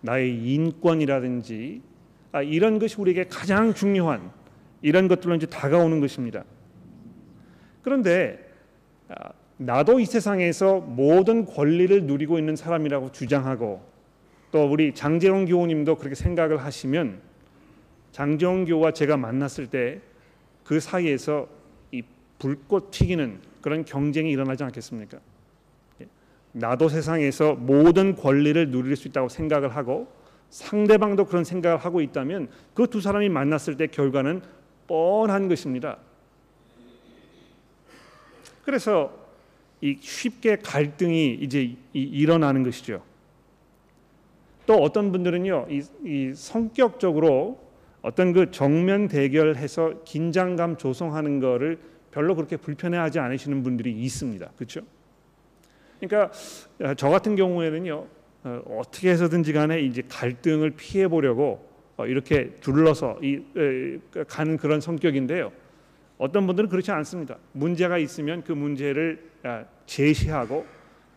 나의 0.00 0.36
인권이라든지 0.54 1.82
아, 2.32 2.42
이런 2.42 2.78
것이 2.78 2.96
우리에게 2.98 3.24
가장 3.24 3.74
중요한 3.74 4.30
이런 4.82 5.08
것들로 5.08 5.34
이제 5.34 5.46
다가오는 5.46 6.00
것입니다. 6.00 6.44
그런데 7.82 8.38
아, 9.08 9.30
나도 9.58 10.00
이 10.00 10.06
세상에서 10.06 10.80
모든 10.80 11.44
권리를 11.44 12.04
누리고 12.04 12.38
있는 12.38 12.56
사람이라고 12.56 13.12
주장하고 13.12 13.82
또 14.52 14.70
우리 14.70 14.94
장재홍 14.94 15.46
교우님도 15.46 15.96
그렇게 15.96 16.14
생각을 16.14 16.58
하시면 16.58 17.20
장재홍 18.12 18.64
교우와 18.64 18.92
제가 18.92 19.16
만났을 19.16 19.66
때 19.66 20.00
그 20.66 20.80
사이에서 20.80 21.48
이 21.92 22.02
불꽃 22.38 22.90
튀기는 22.90 23.38
그런 23.62 23.84
경쟁이 23.84 24.30
일어나지 24.30 24.64
않겠습니까? 24.64 25.18
나도 26.56 26.88
세상에서 26.88 27.54
모든 27.54 28.16
권리를 28.16 28.70
누릴 28.70 28.96
수 28.96 29.08
있다고 29.08 29.28
생각을 29.28 29.76
하고 29.76 30.08
상대방도 30.48 31.26
그런 31.26 31.44
생각을 31.44 31.76
하고 31.76 32.00
있다면 32.00 32.48
그 32.72 32.86
두 32.86 33.02
사람이 33.02 33.28
만났을 33.28 33.76
때 33.76 33.86
결과는 33.86 34.40
뻔한 34.86 35.48
것입니다. 35.48 35.98
그래서 38.64 39.12
이 39.82 39.98
쉽게 40.00 40.56
갈등이 40.56 41.34
이제 41.34 41.76
일어나는 41.92 42.62
것이죠. 42.62 43.02
또 44.64 44.74
어떤 44.76 45.12
분들은요, 45.12 45.66
이, 45.68 45.82
이 46.04 46.32
성격적으로 46.34 47.60
어떤 48.00 48.32
그 48.32 48.50
정면 48.50 49.08
대결해서 49.08 50.02
긴장감 50.04 50.78
조성하는 50.78 51.38
거를 51.38 51.78
별로 52.10 52.34
그렇게 52.34 52.56
불편해하지 52.56 53.18
않으시는 53.18 53.62
분들이 53.62 53.92
있습니다. 53.92 54.50
그렇죠? 54.56 54.80
그러니까 56.00 56.32
어, 56.80 56.94
저 56.94 57.08
같은 57.08 57.36
경우에는요, 57.36 58.06
어, 58.44 58.82
떻게 58.90 59.10
해서든지 59.10 59.52
간에 59.52 59.80
이제 59.80 60.02
갈등을 60.08 60.70
피해 60.76 61.08
보려고 61.08 61.66
어, 61.96 62.06
이렇게 62.06 62.54
둘러서 62.56 63.18
이, 63.22 63.40
가는 64.28 64.56
그런 64.56 64.80
성격인데요. 64.80 65.52
어떤 66.18 66.46
분들은 66.46 66.68
그렇지 66.68 66.90
않습니다. 66.92 67.36
문제가 67.52 67.98
있으면 67.98 68.42
그 68.42 68.52
문제를 68.52 69.30
아, 69.42 69.64
제시하고 69.86 70.66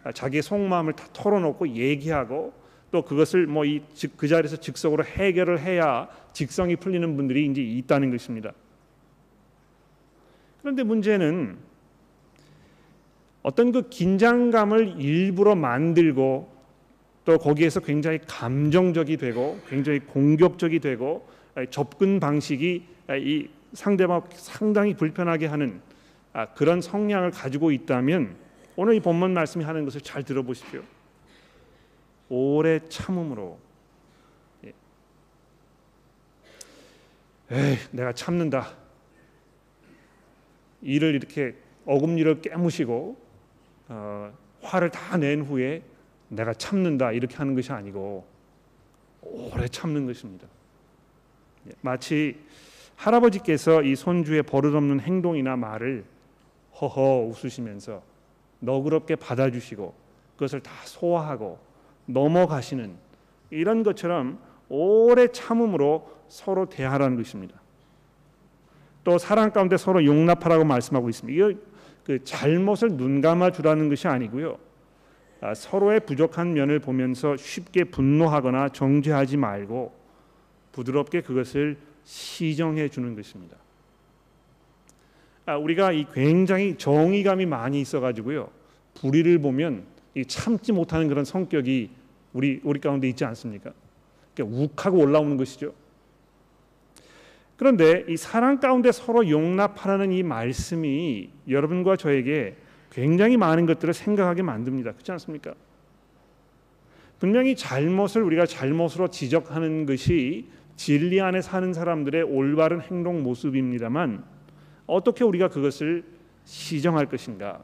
아, 0.03 0.11
자기의 0.11 0.41
속마음을 0.41 0.93
다 0.93 1.07
털어놓고 1.13 1.69
얘기하고 1.69 2.53
또 2.91 3.03
그것을 3.03 3.45
뭐 3.47 3.65
이 3.65 3.81
그 4.17 4.27
자리에서 4.27 4.57
즉석으로 4.57 5.03
해결을 5.03 5.59
해야 5.59 6.07
직성이 6.33 6.75
풀리는 6.75 7.15
분들이 7.15 7.45
이제 7.45 7.61
있다는 7.61 8.11
것입니다. 8.11 8.51
그런데 10.61 10.83
문제는 10.83 11.57
어떤 13.41 13.71
그 13.71 13.89
긴장감을 13.89 14.99
일부러 14.99 15.55
만들고 15.55 16.49
또 17.25 17.37
거기에서 17.37 17.79
굉장히 17.79 18.19
감정적이 18.27 19.17
되고 19.17 19.59
굉장히 19.67 19.99
공격적이 19.99 20.79
되고 20.79 21.27
접근 21.69 22.19
방식이 22.19 22.85
이 23.11 23.49
상대방 23.73 24.23
상당히 24.31 24.93
불편하게 24.95 25.45
하는 25.45 25.81
아, 26.33 26.47
그런 26.53 26.81
성향을 26.81 27.31
가지고 27.31 27.71
있다면 27.71 28.35
오늘 28.75 28.95
이 28.95 28.99
본문 28.99 29.33
말씀이 29.33 29.63
하는 29.63 29.83
것을 29.85 30.01
잘 30.01 30.23
들어보십시오. 30.23 30.81
오래 32.29 32.79
참음으로 32.87 33.59
예. 34.65 34.73
에이, 37.51 37.77
내가 37.91 38.13
참는다. 38.13 38.73
일을 40.81 41.15
이렇게 41.15 41.55
어금니를 41.85 42.41
깨무시고 42.41 43.28
어, 43.89 44.31
화를 44.61 44.89
다 44.89 45.17
낸 45.17 45.41
후에 45.41 45.81
내가 46.29 46.53
참는다 46.53 47.11
이렇게 47.11 47.35
하는 47.37 47.55
것이 47.55 47.71
아니고 47.71 48.25
오래 49.21 49.67
참는 49.67 50.05
것입니다. 50.05 50.47
예, 51.67 51.71
마치 51.81 52.39
할아버지께서 52.95 53.81
이 53.83 53.95
손주의 53.95 54.43
버릇없는 54.43 54.99
행동이나 54.99 55.55
말을 55.55 56.05
허허 56.79 57.25
웃으시면서 57.27 58.01
너그럽게 58.59 59.15
받아주시고 59.15 59.93
그것을 60.35 60.61
다 60.61 60.71
소화하고 60.85 61.59
넘어가시는 62.05 62.95
이런 63.49 63.83
것처럼 63.83 64.39
오래 64.69 65.27
참음으로 65.27 66.09
서로 66.27 66.67
대하라는 66.67 67.17
것입니다. 67.17 67.59
또 69.03 69.17
사랑 69.17 69.51
가운데 69.51 69.77
서로 69.77 70.05
용납하라고 70.05 70.65
말씀하고 70.65 71.09
있습니다. 71.09 71.35
이거 71.35 71.59
그 72.09 72.23
잘못을 72.23 72.93
눈감아 72.93 73.51
주라는 73.51 73.87
것이 73.87 74.07
아니고요. 74.07 74.57
아, 75.41 75.53
서로의 75.53 75.99
부족한 75.99 76.53
면을 76.53 76.79
보면서 76.79 77.37
쉽게 77.37 77.83
분노하거나 77.83 78.69
정죄하지 78.69 79.37
말고 79.37 79.93
부드럽게 80.71 81.21
그것을 81.21 81.77
시정해 82.05 82.89
주는 82.89 83.15
것입니다. 83.15 83.57
아, 85.45 85.57
우리가 85.57 85.91
이 85.91 86.07
굉장히 86.11 86.75
정의감이 86.79 87.45
많이 87.45 87.79
있어가지고요 87.79 88.49
불의를 88.95 89.37
보면 89.37 89.83
참지 90.27 90.71
못하는 90.71 91.09
그런 91.09 91.23
성격이 91.23 91.91
우리 92.33 92.59
우리 92.63 92.79
가운데 92.79 93.07
있지 93.07 93.23
않습니까? 93.23 93.71
그러니까 94.33 94.63
욱하고 94.63 94.97
올라오는 94.97 95.37
것이죠. 95.37 95.75
그런데 97.59 98.05
이 98.07 98.15
사랑 98.15 98.61
가운데 98.61 98.89
서로 98.89 99.29
용납하라는 99.29 100.13
이 100.13 100.23
말씀이 100.23 101.29
여러분과 101.49 101.97
저에게 101.97 102.55
굉장히 102.89 103.35
많은 103.35 103.65
것들을 103.65 103.93
생각하게 103.93 104.43
만듭니다. 104.43 104.93
그렇지 104.93 105.11
않습니까? 105.11 105.53
분명히 107.19 107.57
잘못을 107.57 108.23
우리가 108.23 108.45
잘못으로 108.45 109.09
지적하는 109.09 109.85
것이 109.85 110.47
진리 110.77 111.19
안에 111.19 111.41
사는 111.41 111.73
사람들의 111.73 112.23
올바른 112.23 112.79
행동 112.79 113.23
모습입니다만 113.23 114.23
어떻게 114.87 115.25
우리가 115.25 115.49
그것을 115.49 116.05
시정할 116.45 117.07
것인가? 117.07 117.61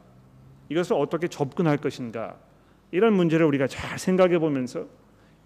이것을 0.68 0.98
어떻게 0.98 1.30
접근할 1.30 1.78
것인가? 1.78 2.36
이런 2.92 3.14
문제를 3.14 3.46
우리가 3.46 3.68
잘 3.68 3.98
생각해 3.98 4.40
보면서 4.40 4.88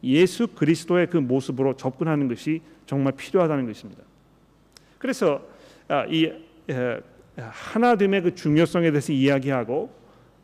예수 0.04 0.48
그리스도의 0.48 1.12
그 1.12 1.18
모습으로 1.18 1.76
접근하는 1.76 2.28
것이 2.28 2.62
정말 2.88 3.14
필요하다는 3.16 3.68
것입니다. 3.68 4.09
그래서 5.00 5.42
아, 5.88 6.06
이 6.08 6.32
하나됨의 7.36 8.22
그 8.22 8.36
중요성에 8.36 8.92
대해서 8.92 9.12
이야기하고 9.12 9.90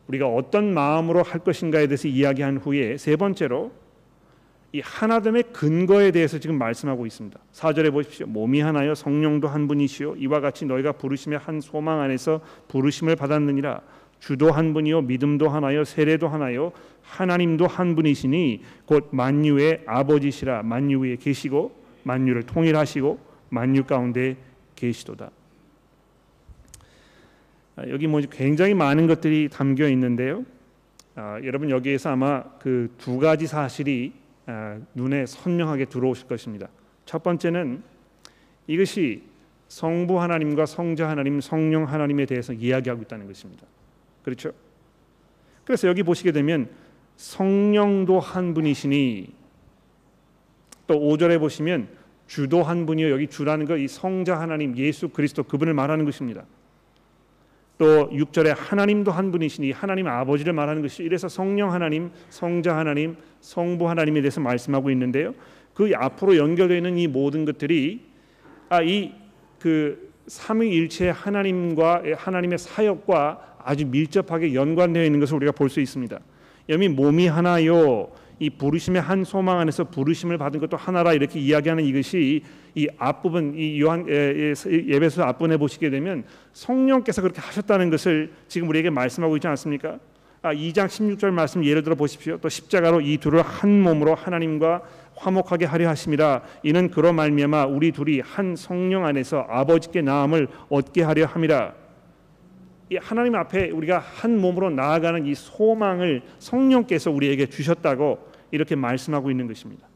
우리가 0.08 0.26
어떤 0.26 0.72
마음으로 0.72 1.22
할 1.22 1.40
것인가에 1.40 1.86
대해서 1.86 2.08
이야기한 2.08 2.56
후에 2.58 2.96
세 2.96 3.16
번째로 3.16 3.70
이 4.72 4.80
하나됨의 4.80 5.44
근거에 5.52 6.10
대해서 6.10 6.38
지금 6.38 6.58
말씀하고 6.58 7.06
있습니다. 7.06 7.38
4절에 7.52 7.92
보십시오. 7.92 8.26
몸이 8.26 8.60
하나요 8.60 8.94
성령도 8.94 9.48
한 9.48 9.68
분이시요 9.68 10.16
이와 10.16 10.40
같이 10.40 10.66
너희가 10.66 10.92
부르심의 10.92 11.38
한 11.38 11.60
소망 11.60 12.00
안에서 12.00 12.40
부르심을 12.68 13.16
받았느니라. 13.16 13.80
주도 14.18 14.50
한 14.50 14.72
분이요 14.72 15.02
믿음도 15.02 15.48
하나요 15.48 15.84
세례도 15.84 16.28
하나요 16.28 16.72
하나님도 17.02 17.66
한 17.66 17.94
분이시니 17.94 18.62
곧 18.86 19.10
만유의 19.12 19.82
아버지시라 19.86 20.62
만유 20.62 21.00
위에 21.00 21.16
계시고 21.16 21.72
만유를 22.02 22.44
통일하시고 22.44 23.18
만유 23.50 23.84
가운데 23.84 24.36
계시도다. 24.76 25.30
아, 27.76 27.88
여기 27.88 28.06
뭐 28.06 28.20
굉장히 28.30 28.74
많은 28.74 29.06
것들이 29.06 29.48
담겨 29.50 29.88
있는데요. 29.88 30.44
아, 31.14 31.40
여러분 31.44 31.70
여기에서 31.70 32.10
아마 32.10 32.42
그 32.58 32.88
두 32.98 33.18
가지 33.18 33.46
사실이 33.46 34.12
아, 34.46 34.78
눈에 34.94 35.26
선명하게 35.26 35.86
들어오실 35.86 36.28
것입니다. 36.28 36.68
첫 37.04 37.22
번째는 37.22 37.82
이것이 38.66 39.22
성부 39.68 40.20
하나님과 40.20 40.66
성자 40.66 41.08
하나님, 41.08 41.40
성령 41.40 41.84
하나님에 41.84 42.26
대해서 42.26 42.52
이야기하고 42.52 43.02
있다는 43.02 43.26
것입니다. 43.26 43.66
그렇죠? 44.22 44.52
그래서 45.64 45.88
여기 45.88 46.02
보시게 46.02 46.32
되면 46.32 46.68
성령도 47.16 48.20
한 48.20 48.54
분이시니 48.54 49.32
또 50.86 50.94
5절에 50.94 51.40
보시면 51.40 51.88
주도 52.26 52.62
한 52.62 52.86
분이요 52.86 53.10
여기 53.10 53.26
주라는 53.28 53.66
거 53.66 53.76
이 53.76 53.86
성자 53.88 54.38
하나님 54.40 54.76
예수 54.76 55.08
그리스도 55.08 55.42
그분을 55.44 55.74
말하는 55.74 56.04
것입니다. 56.04 56.44
또 57.78 58.08
6절에 58.10 58.54
하나님도 58.56 59.10
한 59.12 59.30
분이시니 59.30 59.70
하나님 59.72 60.06
아버지를 60.08 60.52
말하는 60.54 60.80
것이 60.80 61.02
이래서 61.02 61.28
성령 61.28 61.72
하나님, 61.72 62.10
성자 62.30 62.74
하나님, 62.74 63.16
성부 63.40 63.88
하나님에 63.88 64.22
대해서 64.22 64.40
말씀하고 64.40 64.90
있는데요. 64.90 65.34
그 65.74 65.90
앞으로 65.94 66.36
연결되어 66.38 66.78
있는 66.78 66.96
이 66.96 67.06
모든 67.06 67.44
것들이 67.44 68.00
아 68.70 68.82
이 68.82 69.12
그 69.58 70.12
삼위일체 70.26 71.10
하나님과 71.10 72.02
하나님의 72.16 72.58
사역과 72.58 73.56
아주 73.62 73.86
밀접하게 73.86 74.54
연관되어 74.54 75.04
있는 75.04 75.20
것을 75.20 75.36
우리가 75.36 75.52
볼 75.52 75.68
수 75.68 75.80
있습니다. 75.80 76.18
여기 76.68 76.88
몸이 76.88 77.26
하나요. 77.28 78.10
이 78.38 78.50
부르심의 78.50 79.00
한 79.00 79.24
소망 79.24 79.60
안에서 79.60 79.84
부르심을 79.84 80.36
받은 80.36 80.60
것도 80.60 80.76
하나라 80.76 81.12
이렇게 81.12 81.40
이야기하는 81.40 81.84
이것이 81.84 82.42
이 82.74 82.88
앞부분 82.98 83.54
이 83.56 83.80
요한 83.80 84.06
예배소 84.08 85.22
앞부분에 85.22 85.56
보시게 85.56 85.88
되면 85.88 86.24
성령께서 86.52 87.22
그렇게 87.22 87.40
하셨다는 87.40 87.90
것을 87.90 88.32
지금 88.48 88.68
우리에게 88.68 88.90
말씀하고 88.90 89.36
있지 89.36 89.46
않습니까? 89.48 89.98
아, 90.42 90.54
2장 90.54 90.86
16절 90.86 91.30
말씀 91.30 91.64
예를 91.64 91.82
들어 91.82 91.96
보십시오. 91.96 92.38
또 92.38 92.48
십자가로 92.48 93.00
이 93.00 93.16
둘을 93.16 93.42
한 93.42 93.80
몸으로 93.80 94.14
하나님과 94.14 94.82
화목하게 95.16 95.64
하려 95.64 95.88
하심이라 95.88 96.42
이는 96.62 96.90
그로 96.90 97.12
말미암아 97.12 97.64
우리 97.66 97.90
둘이 97.90 98.20
한 98.20 98.54
성령 98.54 99.06
안에서 99.06 99.46
아버지께 99.48 100.02
나음을 100.02 100.48
얻게 100.68 101.02
하려 101.02 101.26
함이라. 101.26 101.85
이 102.88 102.96
하나님 102.96 103.34
앞에 103.34 103.70
우리가 103.70 103.98
한 103.98 104.38
몸으로 104.38 104.70
나아가는 104.70 105.26
이 105.26 105.34
소망을 105.34 106.22
성령께서 106.38 107.10
우리에게 107.10 107.46
주셨다고 107.46 108.18
이렇게 108.52 108.76
말씀하고 108.76 109.30
있는 109.30 109.48
것입니다. 109.48 109.86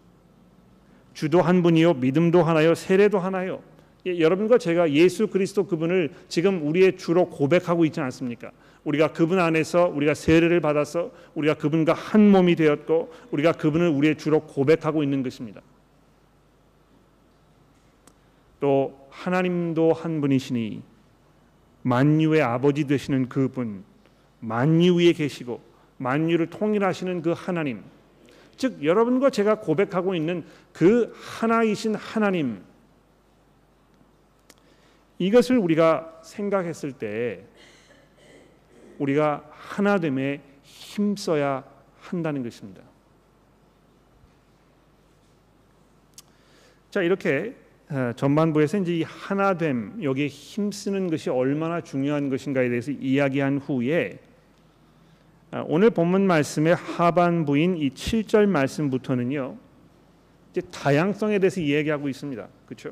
주도 1.14 1.40
한 1.40 1.62
분이요 1.62 1.94
믿음도 1.94 2.42
하나요 2.42 2.74
세례도 2.74 3.18
하나요 3.18 3.60
예, 4.06 4.18
여러분과 4.18 4.58
제가 4.58 4.92
예수 4.92 5.26
그리스도 5.26 5.66
그분을 5.66 6.10
지금 6.28 6.66
우리의 6.66 6.96
주로 6.96 7.28
고백하고 7.28 7.84
있지 7.84 8.00
않습니까? 8.00 8.50
우리가 8.84 9.12
그분 9.12 9.38
안에서 9.38 9.88
우리가 9.88 10.14
세례를 10.14 10.60
받아서 10.60 11.10
우리가 11.34 11.54
그분과 11.54 11.92
한 11.92 12.30
몸이 12.30 12.56
되었고 12.56 13.12
우리가 13.30 13.52
그분을 13.52 13.88
우리의 13.88 14.16
주로 14.16 14.40
고백하고 14.40 15.02
있는 15.02 15.22
것입니다. 15.22 15.60
또 18.58 19.06
하나님도 19.10 19.92
한 19.92 20.20
분이시니 20.20 20.82
만유의 21.82 22.42
아버지 22.42 22.86
되시는 22.86 23.28
그분 23.28 23.84
만유 24.40 24.96
위에 24.96 25.12
계시고 25.12 25.60
만유를 25.98 26.48
통일하시는 26.50 27.22
그 27.22 27.32
하나님 27.32 27.82
즉 28.56 28.84
여러분과 28.84 29.30
제가 29.30 29.60
고백하고 29.60 30.14
있는 30.14 30.44
그 30.72 31.14
하나이신 31.16 31.94
하나님 31.94 32.62
이것을 35.18 35.58
우리가 35.58 36.20
생각했을 36.22 36.92
때 36.92 37.44
우리가 38.98 39.48
하나됨에 39.50 40.40
힘써야 40.62 41.64
한다는 42.00 42.42
것입니다. 42.42 42.82
자 46.90 47.02
이렇게 47.02 47.54
어, 47.54 47.69
전반부에서 48.14 48.78
이제 48.78 48.98
이 48.98 49.02
하나됨 49.02 50.02
여기에 50.02 50.28
힘쓰는 50.28 51.10
것이 51.10 51.28
얼마나 51.28 51.80
중요한 51.80 52.28
것인가에 52.28 52.68
대해서 52.68 52.92
이야기한 52.92 53.58
후에 53.58 54.20
어, 55.52 55.64
오늘 55.66 55.90
본문 55.90 56.24
말씀의 56.28 56.76
하반부인 56.76 57.76
이 57.76 57.90
7절 57.90 58.46
말씀부터는요. 58.46 59.56
이제 60.52 60.60
다양성에 60.70 61.40
대해서 61.40 61.60
이야기하고 61.60 62.08
있습니다. 62.08 62.48
그렇죠? 62.66 62.90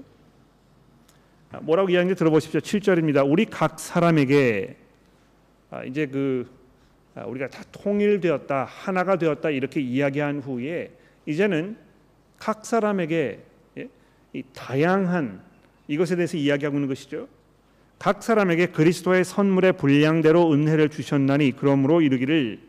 뭐라고 1.62 1.88
이야기하는지 1.90 2.18
들어보십시오. 2.18 2.60
7절입니다. 2.60 3.30
우리 3.30 3.44
각 3.44 3.78
사람에게 3.78 4.76
아, 5.70 5.84
이제 5.84 6.06
그 6.06 6.50
아, 7.14 7.24
우리가 7.24 7.48
다 7.48 7.62
통일되었다, 7.70 8.64
하나가 8.64 9.16
되었다 9.16 9.50
이렇게 9.50 9.80
이야기한 9.80 10.40
후에 10.40 10.90
이제는 11.26 11.76
각 12.38 12.66
사람에게 12.66 13.16
예? 13.16 13.47
이 14.32 14.42
다양한 14.54 15.40
이것에 15.88 16.16
대해서 16.16 16.36
이야기하고 16.36 16.76
있는 16.76 16.88
것이죠. 16.88 17.28
각 17.98 18.22
사람에게 18.22 18.66
그리스도의 18.66 19.24
선물의 19.24 19.72
분량대로 19.72 20.52
은혜를 20.52 20.90
주셨나니 20.90 21.52
그러므로 21.56 22.00
이르기를 22.00 22.60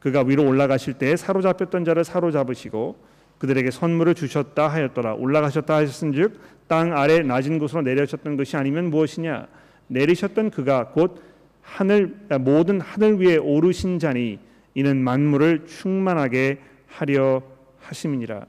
그가 0.00 0.22
위로 0.22 0.46
올라가실 0.46 0.94
때 0.94 1.16
사로잡혔던 1.16 1.84
자를 1.84 2.04
사로잡으시고 2.04 2.96
그들에게 3.38 3.70
선물을 3.70 4.14
주셨다 4.14 4.68
하였더라. 4.68 5.14
올라가셨다 5.14 5.76
하셨은즉 5.76 6.40
땅 6.66 6.96
아래 6.96 7.20
낮은 7.20 7.58
곳으로 7.58 7.82
내려셨던 7.82 8.36
것이 8.36 8.56
아니면 8.56 8.90
무엇이냐? 8.90 9.46
내리셨던 9.88 10.50
그가 10.50 10.88
곧 10.88 11.22
하늘 11.62 12.14
모든 12.40 12.80
하늘 12.80 13.20
위에 13.20 13.36
오르신 13.36 13.98
자니 13.98 14.38
이는 14.74 15.02
만물을 15.02 15.66
충만하게 15.66 16.60
하려 16.86 17.42
하심이니라 17.80 18.46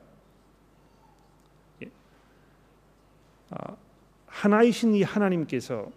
예. 1.84 1.86
아, 1.86 1.90
하나이신 4.28 4.96
이 4.96 5.04
하나님께서 5.04 5.92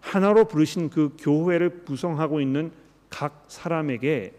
하나로 0.00 0.46
부르신 0.46 0.90
그 0.90 1.16
교회를 1.18 1.84
구성하고 1.84 2.40
있는 2.40 2.70
각 3.08 3.44
사람에게 3.48 4.32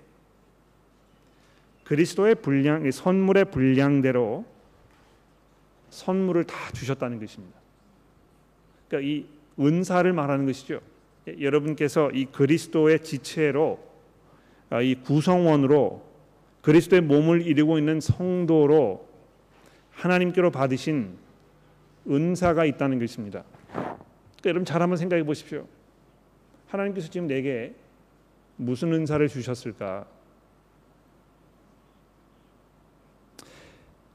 그리스도의 1.84 2.36
분량 2.36 2.90
선물의 2.90 3.46
분량대로 3.46 4.46
선물을 5.90 6.44
다 6.44 6.56
주셨다는 6.74 7.20
것입니다. 7.20 7.58
그러니까 8.88 9.10
이 9.10 9.26
은사를 9.60 10.12
말하는 10.12 10.46
것이죠. 10.46 10.82
예, 11.28 11.36
여러분께서 11.40 12.12
이 12.12 12.26
그리스도의 12.26 13.04
지체로 13.04 13.80
아, 14.70 14.82
이 14.82 14.96
구성원으로 14.96 16.06
그리스도의 16.62 17.02
몸을 17.02 17.48
이루고 17.48 17.78
있는 17.78 18.02
성도로 18.02 19.08
하나님께로 19.92 20.52
받으신 20.52 21.18
은사가 22.10 22.66
있다는 22.66 23.00
것입니다. 23.00 23.44
그러니까 23.72 24.46
여러분 24.46 24.66
잘 24.66 24.82
한번 24.82 24.98
생각해 24.98 25.24
보십시오. 25.24 25.68
하나님께서 26.68 27.10
지금 27.10 27.28
내게 27.28 27.74
무슨 28.56 28.94
은사를 28.94 29.28
주셨을까? 29.28 30.06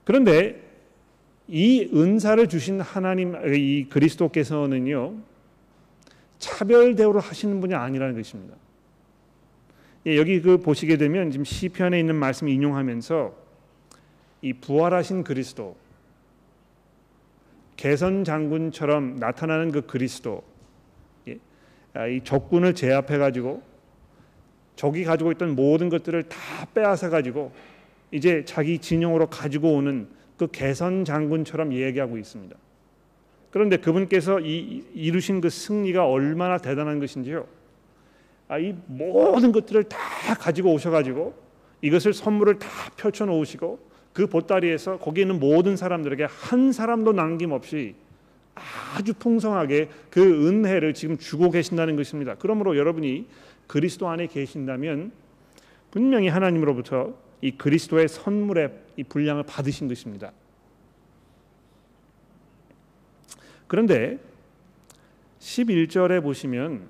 그런데 0.05 0.61
이 1.49 1.91
은사를 1.93 2.49
주신 2.49 2.81
하나님 2.81 3.37
이 3.55 3.87
그리스도께서는요 3.89 5.15
차별 6.39 6.95
대우를 6.95 7.21
하시는 7.21 7.61
분이 7.61 7.75
아니라는 7.75 8.17
것입니다. 8.17 8.57
예, 10.07 10.17
여기 10.17 10.41
그 10.41 10.59
보시게 10.59 10.97
되면 10.97 11.31
지금 11.31 11.45
시편에 11.45 12.01
있는 12.01 12.17
말씀 12.17 12.49
인용하면서 12.49 13.35
이 14.43 14.53
부활하신 14.55 15.23
그리스도 15.23 15.77
개선 17.77 18.25
장군처럼 18.25 19.17
나타나는 19.17 19.73
그 19.73 19.83
그리스도 19.83 20.43
예. 21.29 21.39
아, 21.95 22.07
이 22.07 22.21
적군을 22.23 22.75
제압해 22.75 23.19
가지고 23.19 23.63
적이 24.77 25.05
가지고 25.05 25.33
있던 25.33 25.55
모든 25.55 25.89
것들을 25.89 26.25
다 26.25 26.39
빼앗아 26.75 27.11
가지고 27.11 27.53
이제 28.11 28.45
자기 28.45 28.79
진영으로 28.79 29.27
가지고 29.27 29.75
오는 29.75 30.09
그 30.37 30.49
개선 30.51 31.05
장군처럼 31.05 31.73
얘기하고 31.73 32.19
있습니다. 32.19 32.57
그런데 33.51 33.77
그분께서 33.77 34.41
이, 34.41 34.85
이루신 34.95 35.41
그 35.41 35.51
승리가 35.51 36.07
얼마나 36.09 36.59
대단한 36.59 37.01
것인지요. 37.01 37.47
아, 38.49 38.59
이 38.59 38.75
모든 38.87 39.53
것들을 39.53 39.85
다 39.85 39.99
가지고 40.35 40.73
오셔가지고 40.73 41.35
이것을 41.83 42.13
선물을 42.13 42.59
다 42.59 42.69
펼쳐 42.97 43.25
놓으시고 43.25 43.79
그 44.13 44.27
보따리에서 44.27 44.99
거기 44.99 45.23
있는 45.23 45.41
모든 45.41 45.77
사람들에게 45.77 46.27
한 46.29 46.73
사람도 46.73 47.13
남김없이 47.13 47.95
아주 48.55 49.15
풍성하게 49.15 49.89
그 50.11 50.49
은혜를 50.49 50.95
지금 50.95 51.17
주고 51.17 51.51
계신다는 51.51 51.97
것입니다. 51.97 52.37
그러므로 52.39 52.77
여러분이 52.77 53.27
그리스도 53.67 54.09
안에 54.09 54.27
계신다면 54.27 55.13
분명히 55.91 56.29
하나님으로부터 56.29 57.15
이 57.41 57.53
그리스도의 57.53 58.09
선물의 58.09 58.73
이 58.97 59.05
분량을 59.05 59.45
받으신 59.45 59.89
것입니다. 59.89 60.33
그런데 63.67 64.19
11절에 65.41 66.23
보시면 66.23 66.83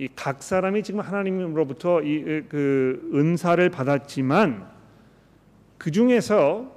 이 0.00 0.08
각 0.14 0.42
사람이 0.42 0.82
지금 0.84 1.00
하나님으로부터 1.00 2.02
이 2.02 2.44
그 2.48 3.10
은사를 3.14 3.68
받았지만 3.70 4.77
그 5.78 5.90
중에서 5.90 6.76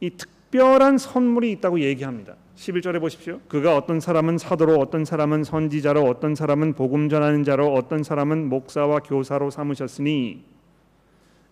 이 0.00 0.10
특별한 0.10 0.98
선물이 0.98 1.50
있다고 1.52 1.80
얘기합니다. 1.80 2.36
11절에 2.56 3.00
보십시오. 3.00 3.40
그가 3.48 3.76
어떤 3.76 4.00
사람은 4.00 4.38
사도로 4.38 4.76
어떤 4.78 5.04
사람은 5.04 5.44
선지자로 5.44 6.02
어떤 6.02 6.34
사람은 6.34 6.74
복음 6.74 7.08
전하는 7.08 7.44
자로 7.44 7.72
어떤 7.72 8.02
사람은 8.02 8.48
목사와 8.48 9.00
교사로 9.00 9.50
삼으셨으니 9.50 10.44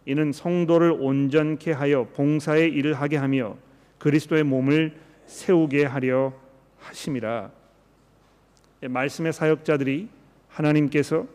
이는 0.06 0.32
성도를 0.32 0.96
온전케 0.98 1.72
하여 1.72 2.08
봉사의 2.14 2.70
일을 2.70 2.94
하게 2.94 3.16
하며 3.16 3.56
그리스도의 3.98 4.44
몸을 4.44 4.96
세우게 5.26 5.84
하려 5.84 6.32
하심이라. 6.78 7.50
예, 8.82 8.88
말씀의 8.88 9.32
사역자들이 9.32 10.08
하나님께서 10.48 11.26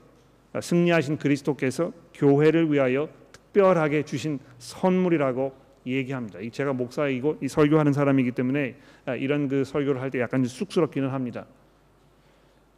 승리하신 0.61 1.17
그리스도께서 1.17 1.91
교회를 2.13 2.71
위하여 2.71 3.09
특별하게 3.53 4.03
주신 4.03 4.39
선물이라고 4.57 5.53
얘기합니다. 5.85 6.39
제가 6.51 6.73
목사이고 6.73 7.37
이 7.41 7.47
설교하는 7.47 7.93
사람이기 7.93 8.31
때문에 8.31 8.75
아, 9.05 9.15
이런 9.15 9.47
그 9.47 9.63
설교를 9.63 10.01
할 10.01 10.09
때 10.11 10.19
약간 10.19 10.43
쑥스럽기는 10.43 11.09
합니다. 11.09 11.45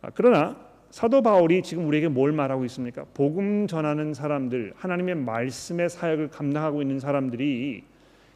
아, 0.02 0.10
그러나 0.14 0.58
사도 0.90 1.22
바울이 1.22 1.62
지금 1.64 1.88
우리에게 1.88 2.08
뭘 2.10 2.32
말하고 2.32 2.66
있습니까? 2.66 3.06
복음 3.14 3.68
전하는 3.68 4.14
사람들, 4.14 4.74
하나님의 4.76 5.16
말씀의 5.16 5.90
사역을 5.90 6.30
감당하고 6.30 6.82
있는 6.82 7.00
사람들이 7.00 7.84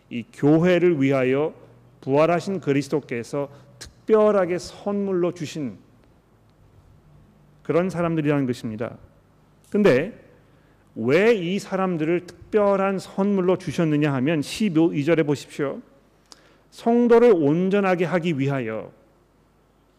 이 0.10 0.24
교회를 0.34 1.02
위하여 1.02 1.54
부활하신 2.02 2.60
그리스도께서 2.62 3.50
특별하게 3.80 4.58
선물로 4.58 5.34
주신 5.34 5.78
그런 7.64 7.90
사람들이라는 7.90 8.46
것입니다. 8.46 8.98
근데 9.70 10.25
왜 10.96 11.36
이 11.36 11.60
사람들을 11.60 12.22
특별한 12.22 13.00
선물로 13.00 13.58
주셨느냐 13.58 14.14
하면 14.14 14.40
12절에 14.40 15.26
보십시오. 15.26 15.82
성도를 16.72 17.34
온전하게 17.34 18.06
하기 18.06 18.40
위하여 18.40 18.92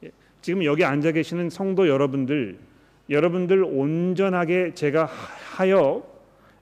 예, 0.04 0.10
지금 0.42 0.64
여기 0.64 0.84
앉아 0.84 1.12
계시는 1.12 1.50
성도 1.50 1.88
여러분들 1.88 2.58
여러분들 3.08 3.64
온전하게 3.64 4.74
제가 4.74 5.04
하여 5.04 6.06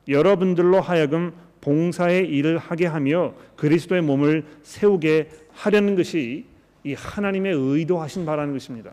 여러분들로 0.06 0.80
하여금 0.80 1.32
봉사의 1.60 2.28
일을 2.28 2.58
하게 2.58 2.86
하며 2.86 3.34
그리스도의 3.56 4.02
몸을 4.02 4.44
세우게 4.62 5.30
하려는 5.52 5.96
것이 5.96 6.44
이 6.84 6.92
하나님의 6.92 7.54
의도하신 7.54 8.26
바라는 8.26 8.52
것입니다. 8.52 8.92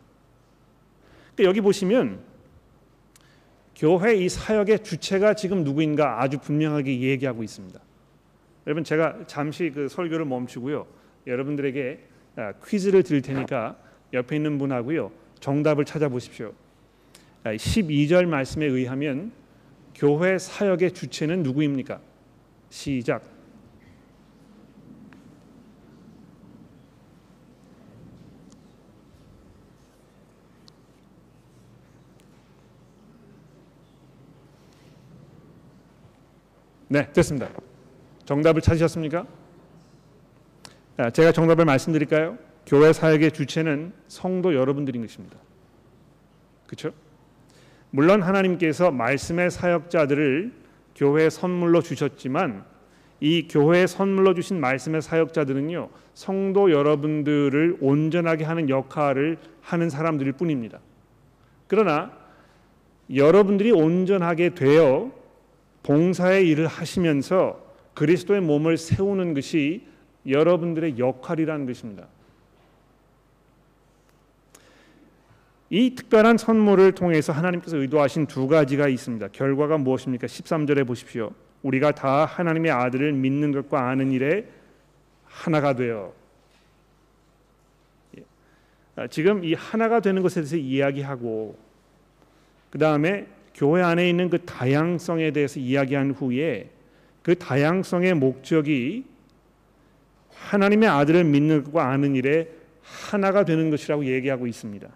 그러니까 1.35 1.49
여기 1.49 1.61
보시면 1.61 2.19
교회 3.81 4.13
이 4.13 4.29
사역의 4.29 4.83
주체가 4.83 5.33
지금 5.33 5.63
누구인가 5.63 6.21
아주 6.21 6.37
분명하게 6.37 7.01
얘기하고 7.01 7.41
있습니다. 7.41 7.79
여러분 8.67 8.83
제가 8.83 9.23
잠시 9.25 9.71
그 9.73 9.89
설교를 9.89 10.23
멈추고요. 10.25 10.85
여러분들에게 11.25 11.99
아, 12.35 12.53
퀴즈를 12.63 13.01
드릴 13.01 13.23
테니까 13.23 13.75
옆에 14.13 14.35
있는 14.35 14.59
분하고요. 14.59 15.11
정답을 15.39 15.85
찾아보십시오. 15.85 16.53
12절 17.43 18.25
아, 18.25 18.27
말씀에 18.27 18.67
의하면 18.67 19.31
교회 19.95 20.37
사역의 20.37 20.91
주체는 20.91 21.41
누구입니까? 21.41 21.99
시작. 22.69 23.30
네, 36.91 37.09
됐습니다. 37.13 37.47
정답을 38.25 38.61
찾으셨습니까? 38.61 39.25
제가 41.13 41.31
정답을 41.31 41.63
말씀드릴까요? 41.63 42.37
교회 42.65 42.91
사역의 42.91 43.31
주체는 43.31 43.93
성도 44.09 44.53
여러분들인 44.53 45.01
것입니다. 45.01 45.37
그렇죠? 46.67 46.91
물론 47.91 48.21
하나님께서 48.21 48.91
말씀의 48.91 49.51
사역자들을 49.51 50.51
교회 50.93 51.29
선물로 51.29 51.81
주셨지만 51.81 52.65
이 53.21 53.47
교회에 53.47 53.87
선물로 53.87 54.33
주신 54.33 54.59
말씀의 54.59 55.01
사역자들은요 55.01 55.87
성도 56.13 56.71
여러분들을 56.71 57.77
온전하게 57.79 58.43
하는 58.43 58.67
역할을 58.67 59.37
하는 59.61 59.89
사람들일 59.89 60.33
뿐입니다. 60.33 60.81
그러나 61.67 62.11
여러분들이 63.15 63.71
온전하게 63.71 64.55
되어 64.55 65.20
봉사의 65.83 66.47
일을 66.49 66.67
하시면서 66.67 67.59
그리스도의 67.93 68.41
몸을 68.41 68.77
세우는 68.77 69.33
것이 69.33 69.85
여러분들의 70.27 70.97
역할이라는 70.99 71.65
것입니다. 71.65 72.07
이 75.69 75.95
특별한 75.95 76.37
선물을 76.37 76.91
통해서 76.91 77.31
하나님께서 77.31 77.77
의도하신 77.77 78.27
두 78.27 78.47
가지가 78.47 78.89
있습니다. 78.89 79.29
결과가 79.29 79.77
무엇입니까? 79.77 80.27
13절에 80.27 80.85
보십시오. 80.85 81.31
우리가 81.63 81.91
다 81.91 82.25
하나님의 82.25 82.71
아들을 82.71 83.13
믿는 83.13 83.51
것과 83.53 83.87
아는 83.87 84.11
일에 84.11 84.47
하나가 85.25 85.73
되어 85.73 86.13
예. 88.17 88.23
아, 88.97 89.07
지금 89.07 89.45
이 89.45 89.53
하나가 89.53 90.01
되는 90.01 90.21
것에 90.21 90.41
대해서 90.41 90.57
이야기하고 90.57 91.57
그 92.69 92.77
다음에 92.77 93.27
교회 93.61 93.83
안에 93.83 94.09
있는 94.09 94.31
그 94.31 94.43
다양성에 94.43 95.29
대해서 95.29 95.59
이야기한 95.59 96.15
후에 96.17 96.71
그 97.21 97.35
다양성의 97.35 98.15
목적이 98.15 99.05
하나님의 100.33 100.89
아들을 100.89 101.23
믿는 101.25 101.65
것과 101.65 101.87
아는 101.89 102.15
일에 102.15 102.49
하나가 102.81 103.45
되는 103.45 103.69
것이라고 103.69 104.05
얘기하고 104.05 104.47
있습니다. 104.47 104.89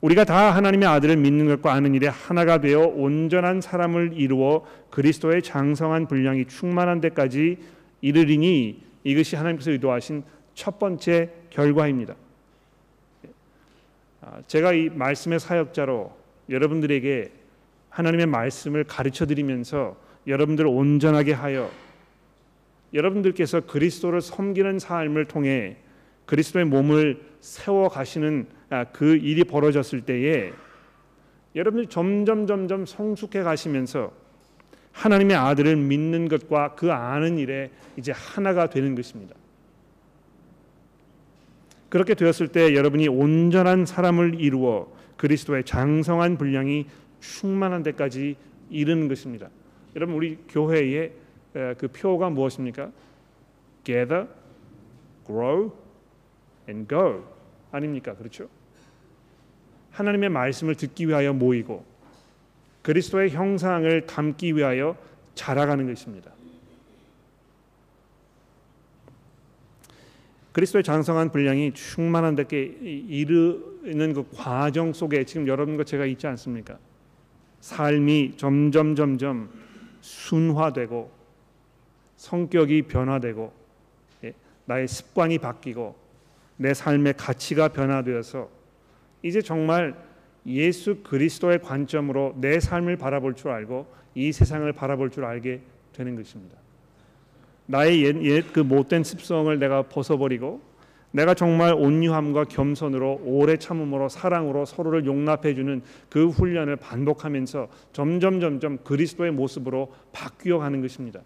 우리가 0.00 0.22
다 0.22 0.54
하나님의 0.54 0.86
아들을 0.86 1.16
믿는 1.16 1.48
것과 1.48 1.72
아는 1.72 1.92
일에 1.92 2.06
하나가 2.06 2.60
되어 2.60 2.82
온전한 2.86 3.60
사람을 3.60 4.12
이루어 4.14 4.64
그리스도의 4.90 5.42
장성한 5.42 6.06
분량이 6.06 6.46
충만한 6.46 7.00
데까지 7.00 7.58
이르리니 8.00 8.80
이것이 9.02 9.34
하나님께서 9.34 9.72
의도하신 9.72 10.22
첫 10.54 10.78
번째 10.78 11.30
결과입니다. 11.50 12.14
아, 14.20 14.40
제가 14.46 14.72
이 14.72 14.88
말씀의 14.88 15.40
사역자로 15.40 16.19
여러분들에게 16.50 17.30
하나님의 17.88 18.26
말씀을 18.26 18.84
가르쳐 18.84 19.26
드리면서 19.26 19.96
여러분들을 20.26 20.68
온전하게 20.68 21.32
하여 21.32 21.70
여러분들께서 22.92 23.62
그리스도를 23.62 24.20
섬기는 24.20 24.78
삶을 24.78 25.26
통해 25.26 25.76
그리스도의 26.26 26.64
몸을 26.66 27.20
세워 27.40 27.88
가시는 27.88 28.46
아, 28.68 28.84
그 28.84 29.16
일이 29.16 29.44
벌어졌을 29.44 30.02
때에 30.02 30.52
여러분들이 31.56 31.88
점점 31.88 32.46
점점 32.46 32.86
성숙해 32.86 33.42
가시면서 33.42 34.12
하나님의 34.92 35.36
아들을 35.36 35.76
믿는 35.76 36.28
것과 36.28 36.74
그 36.74 36.92
아는 36.92 37.38
일에 37.38 37.70
이제 37.96 38.12
하나가 38.12 38.68
되는 38.68 38.94
것입니다. 38.94 39.34
그렇게 41.88 42.14
되었을 42.14 42.48
때 42.48 42.74
여러분이 42.74 43.08
온전한 43.08 43.84
사람을 43.86 44.40
이루어 44.40 44.88
그리스도의 45.20 45.64
장성한 45.64 46.38
분량이 46.38 46.86
충만한 47.20 47.82
데까지 47.82 48.36
이르는 48.70 49.06
것입니다. 49.06 49.50
여러분 49.94 50.14
우리 50.14 50.38
교회의 50.48 51.12
그 51.52 51.88
표가 51.88 52.30
무엇입니까? 52.30 52.90
Gather, 53.84 54.26
grow, 55.26 55.72
and 56.66 56.88
go 56.88 57.22
아닙니까? 57.70 58.14
그렇죠? 58.14 58.48
하나님의 59.90 60.30
말씀을 60.30 60.74
듣기 60.74 61.06
위하여 61.06 61.34
모이고 61.34 61.84
그리스도의 62.80 63.28
형상을 63.28 64.06
담기 64.06 64.56
위하여 64.56 64.96
자라가는 65.34 65.86
것입니다. 65.86 66.32
그리스도의 70.52 70.82
장성한 70.82 71.30
분량이 71.30 71.74
충만한 71.74 72.36
데께 72.36 72.62
이르 72.62 73.69
는 73.82 74.12
그 74.12 74.26
과정 74.34 74.92
속에 74.92 75.24
지금 75.24 75.46
여러분과 75.46 75.84
제가 75.84 76.04
있지 76.06 76.26
않습니까? 76.26 76.78
삶이 77.60 78.34
점점 78.36 78.94
점점 78.94 79.50
순화되고 80.00 81.10
성격이 82.16 82.82
변화되고 82.82 83.52
예, 84.24 84.34
나의 84.66 84.88
습관이 84.88 85.38
바뀌고 85.38 85.96
내 86.56 86.74
삶의 86.74 87.14
가치가 87.16 87.68
변화되어서 87.68 88.48
이제 89.22 89.40
정말 89.40 89.94
예수 90.46 91.02
그리스도의 91.02 91.60
관점으로 91.60 92.34
내 92.38 92.60
삶을 92.60 92.96
바라볼 92.96 93.34
줄 93.34 93.50
알고 93.50 93.86
이 94.14 94.32
세상을 94.32 94.70
바라볼 94.72 95.10
줄 95.10 95.24
알게 95.24 95.60
되는 95.92 96.16
것입니다. 96.16 96.56
나의 97.66 98.02
옛, 98.02 98.22
옛그 98.22 98.60
못된 98.60 99.04
습성을 99.04 99.58
내가 99.58 99.82
벗어버리고 99.82 100.60
내가 101.12 101.34
정말 101.34 101.74
온유함과 101.74 102.44
겸손으로 102.44 103.22
오래 103.24 103.56
참음으로 103.56 104.08
사랑으로 104.08 104.64
서로를 104.64 105.06
용납해 105.06 105.54
주는 105.54 105.82
그 106.08 106.28
훈련을 106.28 106.76
반복하면서 106.76 107.68
점점 107.92 108.40
점점 108.40 108.78
그리스도의 108.84 109.32
모습으로 109.32 109.92
바뀌어 110.12 110.58
가는 110.58 110.80
것입니다. 110.80 111.20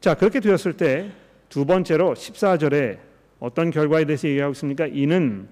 자, 0.00 0.14
그렇게 0.14 0.40
되었을 0.40 0.76
때 0.76 1.26
두 1.48 1.64
번째로 1.64 2.14
14절에 2.14 2.98
어떤 3.38 3.70
결과에 3.70 4.04
대해서 4.04 4.28
얘기하고 4.28 4.52
있습니까? 4.52 4.86
이는 4.86 5.48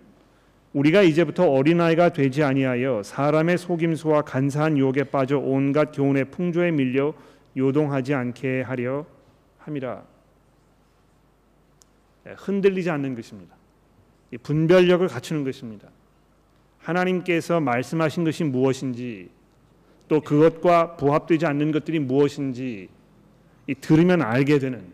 우리가 0.73 1.03
이제부터 1.03 1.49
어린아이가 1.51 2.11
되지 2.11 2.43
아니하여 2.43 3.03
사람의 3.05 3.59
속임수와 3.59 4.23
간사한 4.23 4.77
유혹에 4.77 5.05
빠져 5.05 5.39
온갖 5.39 5.93
교훈의 5.93 6.27
풍조에 6.27 6.73
밀려 6.73 7.15
요동하지 7.57 8.15
않게 8.15 8.63
하려 8.63 9.07
함이라. 9.65 10.03
네, 12.25 12.35
흔들리지 12.37 12.91
않는 12.91 13.15
것입니다. 13.15 13.55
분별력을 14.43 15.07
갖추는 15.09 15.45
것입니다. 15.45 15.89
하나님께서 16.79 17.61
말씀하신 17.61 18.25
것이 18.25 18.45
무엇인지 18.45 19.31
또 20.09 20.21
그것과 20.21 20.97
부합되지 20.97 21.47
않는 21.47 21.73
것들이 21.73 21.99
무엇인지 21.99 22.89
들으면 23.81 24.23
알게 24.23 24.59
되는 24.59 24.93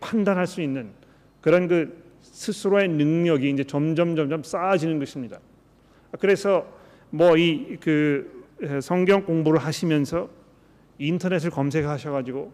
판단할 0.00 0.46
수 0.46 0.62
있는 0.62 0.92
그런 1.40 1.66
그 1.66 2.04
스스로의 2.22 2.88
능력이 2.88 3.50
이제 3.50 3.64
점점 3.64 4.14
점점 4.16 4.42
쌓아지는 4.42 4.98
것입니다. 4.98 5.40
그래서 6.20 6.66
뭐 7.10 7.36
이 7.36 7.78
그 7.80 8.44
성경 8.80 9.24
공부를 9.24 9.58
하시면서 9.58 10.28
인터넷을 10.98 11.50
검색하셔가지고 11.50 12.52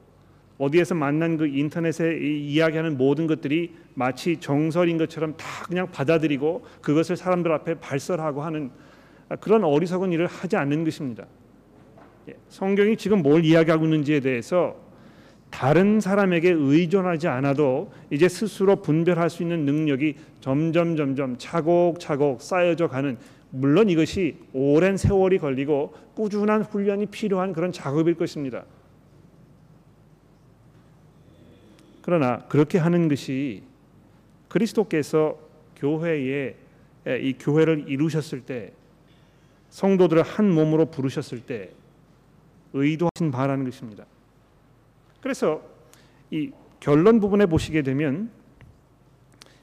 어디에서 0.60 0.94
만난 0.94 1.38
그 1.38 1.46
인터넷에 1.46 2.18
이야기하는 2.18 2.98
모든 2.98 3.26
것들이 3.26 3.72
마치 3.94 4.36
정설인 4.36 4.98
것처럼 4.98 5.34
다 5.38 5.64
그냥 5.66 5.90
받아들이고 5.90 6.66
그것을 6.82 7.16
사람들 7.16 7.50
앞에 7.50 7.80
발설하고 7.80 8.42
하는 8.42 8.70
그런 9.40 9.64
어리석은 9.64 10.12
일을 10.12 10.26
하지 10.26 10.56
않는 10.56 10.84
것입니다. 10.84 11.24
예, 12.28 12.34
성경이 12.50 12.98
지금 12.98 13.22
뭘 13.22 13.42
이야기하고 13.42 13.84
있는지에 13.84 14.20
대해서 14.20 14.76
다른 15.48 15.98
사람에게 15.98 16.50
의존하지 16.50 17.26
않아도 17.28 17.90
이제 18.10 18.28
스스로 18.28 18.82
분별할 18.82 19.30
수 19.30 19.42
있는 19.42 19.64
능력이 19.64 20.16
점점 20.40 20.94
점점 20.94 21.38
차곡차곡 21.38 22.42
쌓여져 22.42 22.88
가는 22.88 23.16
물론 23.48 23.88
이것이 23.88 24.36
오랜 24.52 24.98
세월이 24.98 25.38
걸리고 25.38 25.94
꾸준한 26.14 26.62
훈련이 26.62 27.06
필요한 27.06 27.54
그런 27.54 27.72
작업일 27.72 28.14
것입니다. 28.14 28.64
그러나 32.10 32.38
그렇게 32.48 32.76
하는 32.76 33.06
것이 33.06 33.62
그리스도께서 34.48 35.38
교회에 35.76 36.56
이 37.06 37.36
교회를 37.38 37.84
이루셨을 37.86 38.40
때 38.40 38.72
성도들을 39.68 40.20
한 40.24 40.50
몸으로 40.50 40.86
부르셨을 40.86 41.42
때 41.42 41.70
의도하신 42.72 43.30
바라는 43.30 43.64
것입니다. 43.64 44.06
그래서 45.20 45.62
이 46.32 46.50
결론 46.80 47.20
부분에 47.20 47.46
보시게 47.46 47.82
되면 47.82 48.28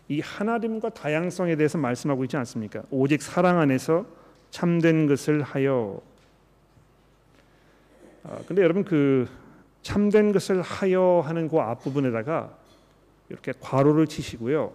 이 0.07 0.21
하나됨과 0.21 0.91
다양성에 0.91 1.57
대해서 1.57 1.77
말씀하고 1.77 2.23
있지 2.23 2.37
않습니까? 2.37 2.81
오직 2.89 3.21
사랑 3.21 3.59
안에서 3.59 4.05
참된 4.51 5.05
것을 5.05 5.41
하여. 5.43 5.99
아, 8.23 8.39
근데 8.47 8.61
여러분 8.61 8.85
그 8.85 9.27
참된 9.87 10.33
것을 10.33 10.61
하여 10.61 11.23
하는 11.25 11.47
그 11.47 11.59
앞부분에다가 11.59 12.53
이렇게 13.29 13.53
괄호를 13.57 14.07
치시고요. 14.07 14.73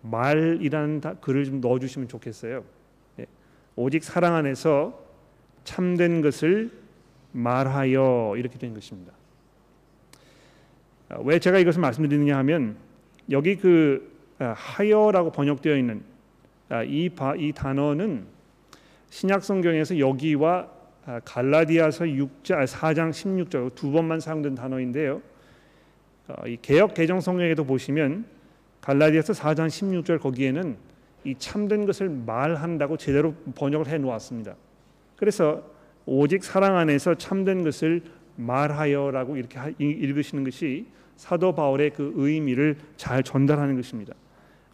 말이라는 0.00 1.00
글을 1.20 1.44
좀 1.44 1.60
넣어주시면 1.60 2.08
좋겠어요. 2.08 2.64
예. 3.20 3.26
오직 3.76 4.02
사랑 4.02 4.34
안에서 4.34 5.00
참된 5.62 6.20
것을 6.20 6.72
말하여 7.30 8.34
이렇게 8.36 8.58
된 8.58 8.74
것입니다. 8.74 9.12
아, 11.08 11.18
왜 11.22 11.38
제가 11.38 11.60
이것을 11.60 11.80
말씀드리느냐 11.80 12.36
하면 12.38 12.78
여기 13.30 13.54
그 13.54 14.12
아, 14.40 14.52
하여라고 14.56 15.30
번역되어 15.30 15.76
있는 15.76 16.02
아, 16.70 16.82
이, 16.82 17.08
이 17.38 17.52
단어는 17.52 18.26
신약 19.10 19.44
성경에서 19.44 20.00
여기와 20.00 20.68
갈라디아서 21.24 22.04
6장 22.04 22.66
4장 22.66 23.10
16절 23.10 23.74
두 23.74 23.90
번만 23.90 24.20
사용된 24.20 24.54
단어인데요. 24.54 25.20
어, 26.28 26.46
이 26.46 26.56
개역 26.62 26.94
개정 26.94 27.20
성경에도 27.20 27.64
보시면 27.64 28.24
갈라디아서 28.80 29.32
4장 29.32 29.66
16절 29.66 30.20
거기에는 30.20 30.76
이 31.24 31.34
참된 31.38 31.86
것을 31.86 32.08
말한다고 32.08 32.96
제대로 32.96 33.34
번역을 33.54 33.88
해 33.88 33.98
놓았습니다. 33.98 34.54
그래서 35.16 35.62
오직 36.06 36.44
사랑 36.44 36.76
안에서 36.76 37.14
참된 37.14 37.62
것을 37.62 38.02
말하여라고 38.36 39.36
이렇게 39.36 39.74
읽으시는 39.78 40.44
것이 40.44 40.86
사도 41.16 41.54
바울의 41.54 41.90
그 41.90 42.12
의미를 42.16 42.76
잘 42.96 43.22
전달하는 43.22 43.76
것입니다. 43.76 44.14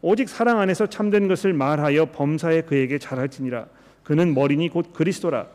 오직 0.00 0.28
사랑 0.28 0.60
안에서 0.60 0.86
참된 0.86 1.28
것을 1.28 1.52
말하여 1.52 2.06
범사에 2.06 2.62
그에게 2.62 2.98
잘할지니라 2.98 3.66
그는 4.04 4.32
머리니 4.32 4.68
곧 4.68 4.92
그리스도라 4.92 5.48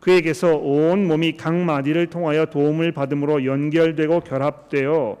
그에게서 0.00 0.56
온 0.56 1.06
몸이 1.06 1.36
각 1.36 1.54
마디를 1.54 2.08
통하여 2.08 2.46
도움을 2.46 2.92
받음으로 2.92 3.44
연결되고 3.44 4.20
결합되어 4.20 5.18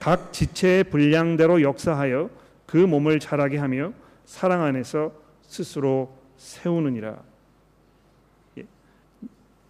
각 0.00 0.32
지체의 0.32 0.84
분량대로 0.84 1.62
역사하여 1.62 2.28
그 2.66 2.76
몸을 2.76 3.20
자라게 3.20 3.58
하며 3.58 3.92
사랑 4.24 4.62
안에서 4.62 5.12
스스로 5.42 6.12
세우느니라. 6.36 7.16
예. 8.58 8.64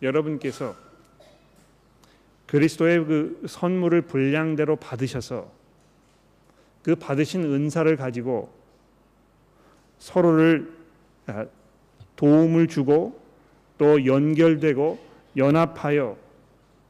여러분께서 0.01 0.75
그리스도의 2.47 3.05
그 3.05 3.43
선물을 3.47 4.03
분량대로 4.03 4.77
받으셔서 4.77 5.51
그 6.83 6.95
받으신 6.95 7.43
은사를 7.43 7.95
가지고 7.97 8.51
서로를 9.99 10.73
아, 11.27 11.47
도움을 12.15 12.69
주고 12.69 13.21
또 13.79 14.07
연결되고 14.07 14.99
연합하여 15.37 16.17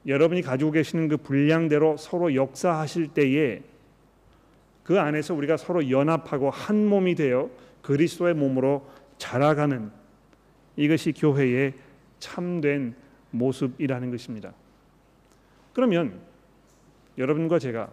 여러분이 0.06 0.42
가지고 0.42 0.70
계시는 0.70 1.08
그 1.08 1.16
분량대로 1.16 1.96
서로 1.96 2.34
역사하실 2.34 3.08
때에 3.08 3.62
그 4.84 5.00
안에서 5.00 5.34
우리가 5.34 5.56
서로 5.56 5.90
연합하고 5.90 6.50
한 6.50 6.86
몸이 6.86 7.16
되어 7.16 7.50
그리스도의 7.82 8.34
몸으로 8.34 8.88
자라가는 9.18 9.90
이것이 10.76 11.12
교회의 11.12 11.74
참된 12.20 12.94
모습이라는 13.32 14.10
것입니다. 14.10 14.52
그러면 15.72 16.20
여러분과 17.18 17.58
제가 17.58 17.90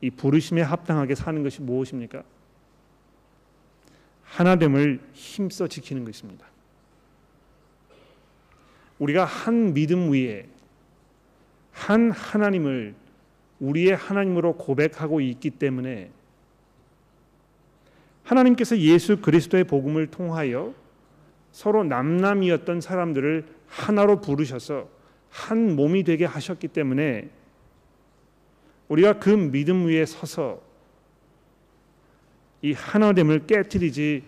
이 0.00 0.10
부르심에 0.10 0.62
합당하게 0.62 1.14
사는 1.14 1.42
것이 1.42 1.62
무엇입니까? 1.62 2.22
하나됨을 4.22 5.00
힘써 5.12 5.66
지키는 5.66 6.04
것입니다. 6.04 6.46
우리가 8.98 9.24
한 9.24 9.74
믿음 9.74 10.12
위에 10.12 10.46
한 11.72 12.10
하나님을 12.10 12.94
우리의 13.60 13.96
하나님으로 13.96 14.54
고백하고 14.54 15.20
있기 15.20 15.50
때문에 15.50 16.10
하나님께서 18.24 18.78
예수 18.78 19.18
그리스도의 19.20 19.64
복음을 19.64 20.06
통하여 20.08 20.74
서로 21.52 21.84
남남이었던 21.84 22.80
사람들을 22.80 23.46
하나로 23.68 24.20
부르셔서 24.20 24.88
한 25.30 25.76
몸이 25.76 26.02
되게 26.02 26.24
하셨기 26.24 26.68
때문에 26.68 27.30
우리가 28.88 29.18
그 29.18 29.30
믿음 29.30 29.86
위에 29.86 30.06
서서 30.06 30.62
이 32.62 32.72
하나됨을 32.72 33.46
깨뜨리지 33.46 34.22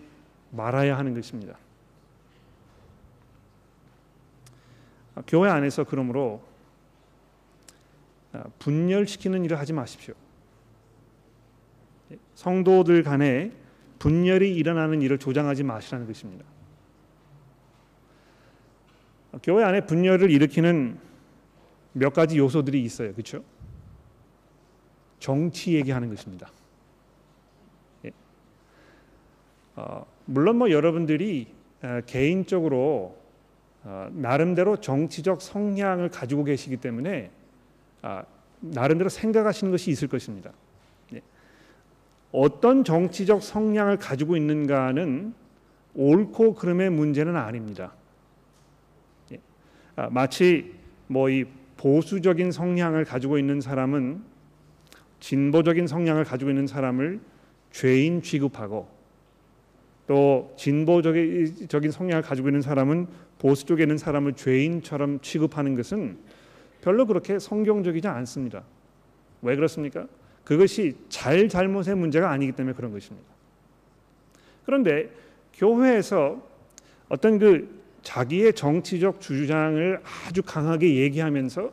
말아야 0.51 0.97
하는 0.97 1.15
것입니다. 1.15 1.57
교회 5.27 5.51
안에서 5.51 5.85
그러므로 5.85 6.43
분열시키는 8.59 9.45
일을 9.45 9.59
하지 9.59 9.73
마십시오. 9.73 10.15
성도들 12.35 13.03
간에 13.03 13.53
분열이 13.99 14.55
일어나는 14.55 15.03
일을 15.03 15.19
조장하지 15.19 15.65
마시라는 15.65 16.07
것입니다. 16.07 16.45
교회 19.43 19.65
안에 19.65 19.87
분열을 19.87 20.31
일으키는 20.31 20.99
몇 21.93 22.13
가지 22.13 22.39
요소들이 22.39 22.83
있어요. 22.83 23.13
그렇죠? 23.13 23.43
정치 25.19 25.75
얘기하는 25.75 26.09
것입니다. 26.09 26.51
예. 28.05 28.11
어, 29.77 30.07
물론 30.25 30.57
뭐 30.57 30.71
여러분들이 30.71 31.53
어, 31.83 32.01
개인적으로 32.07 33.17
어, 33.17 33.28
나름대로 34.11 34.77
정치적 34.81 35.41
성향을 35.41 36.11
가지고 36.11 36.45
계시기 36.45 36.77
때문에 36.77 37.31
아, 38.03 38.25
나름대로 38.61 39.09
생각하시는 39.09 39.71
것이 39.71 39.91
있을 39.91 40.09
것입니다. 40.09 40.53
예. 41.15 41.23
어떤 42.33 42.85
정치적 42.85 43.43
성향을 43.43 43.97
가지고 43.99 44.37
있는가는 44.37 45.33
옳고 45.95 46.55
그름의 46.55 46.91
문제는 46.91 47.37
아닙니다. 47.37 47.93
예. 49.33 49.41
아, 49.97 50.09
마치 50.11 50.75
뭐 51.07 51.31
이 51.31 51.45
보수적인 51.79 52.53
성향을 52.53 53.05
가지고 53.05 53.39
있는 53.39 53.61
사람은 53.61 54.23
진보적인 55.21 55.87
성향을 55.87 56.25
가지고 56.25 56.51
있는 56.51 56.67
사람을 56.67 57.21
죄인 57.71 58.21
취급하고 58.23 58.89
또 60.09 60.53
진보적인 60.57 61.91
성향을 61.93 62.23
가지고 62.23 62.49
있는 62.49 62.63
사람은 62.63 63.07
보수 63.39 63.67
쪽에 63.67 63.85
있는 63.85 63.99
사람을 63.99 64.33
죄인처럼 64.33 65.21
취급하는 65.21 65.77
것은 65.77 66.19
별로 66.81 67.07
그렇게 67.07 67.39
성경적이지 67.39 68.09
않습니다. 68.09 68.65
왜 69.43 69.55
그렇습니까? 69.55 70.09
그것이 70.45 70.97
잘 71.11 71.49
잘못의 71.49 71.95
문제가 71.95 72.31
아니기 72.31 72.53
때문에 72.53 72.75
그런 72.75 72.91
것입니다. 72.91 73.29
그런데 74.65 75.11
교회에서 75.53 76.43
어떤 77.11 77.39
그 77.39 77.79
자기의 78.03 78.55
정치적 78.55 79.21
주장을 79.21 80.01
아주 80.27 80.43
강하게 80.43 80.97
얘기하면서 80.97 81.71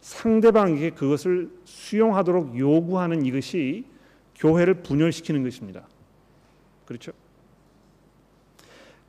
상대방에게 0.00 0.90
그것을 0.90 1.50
수용하도록 1.64 2.58
요구하는 2.58 3.26
이것이 3.26 3.84
교회를 4.36 4.82
분열시키는 4.82 5.42
것입니다. 5.42 5.86
그렇죠? 6.86 7.12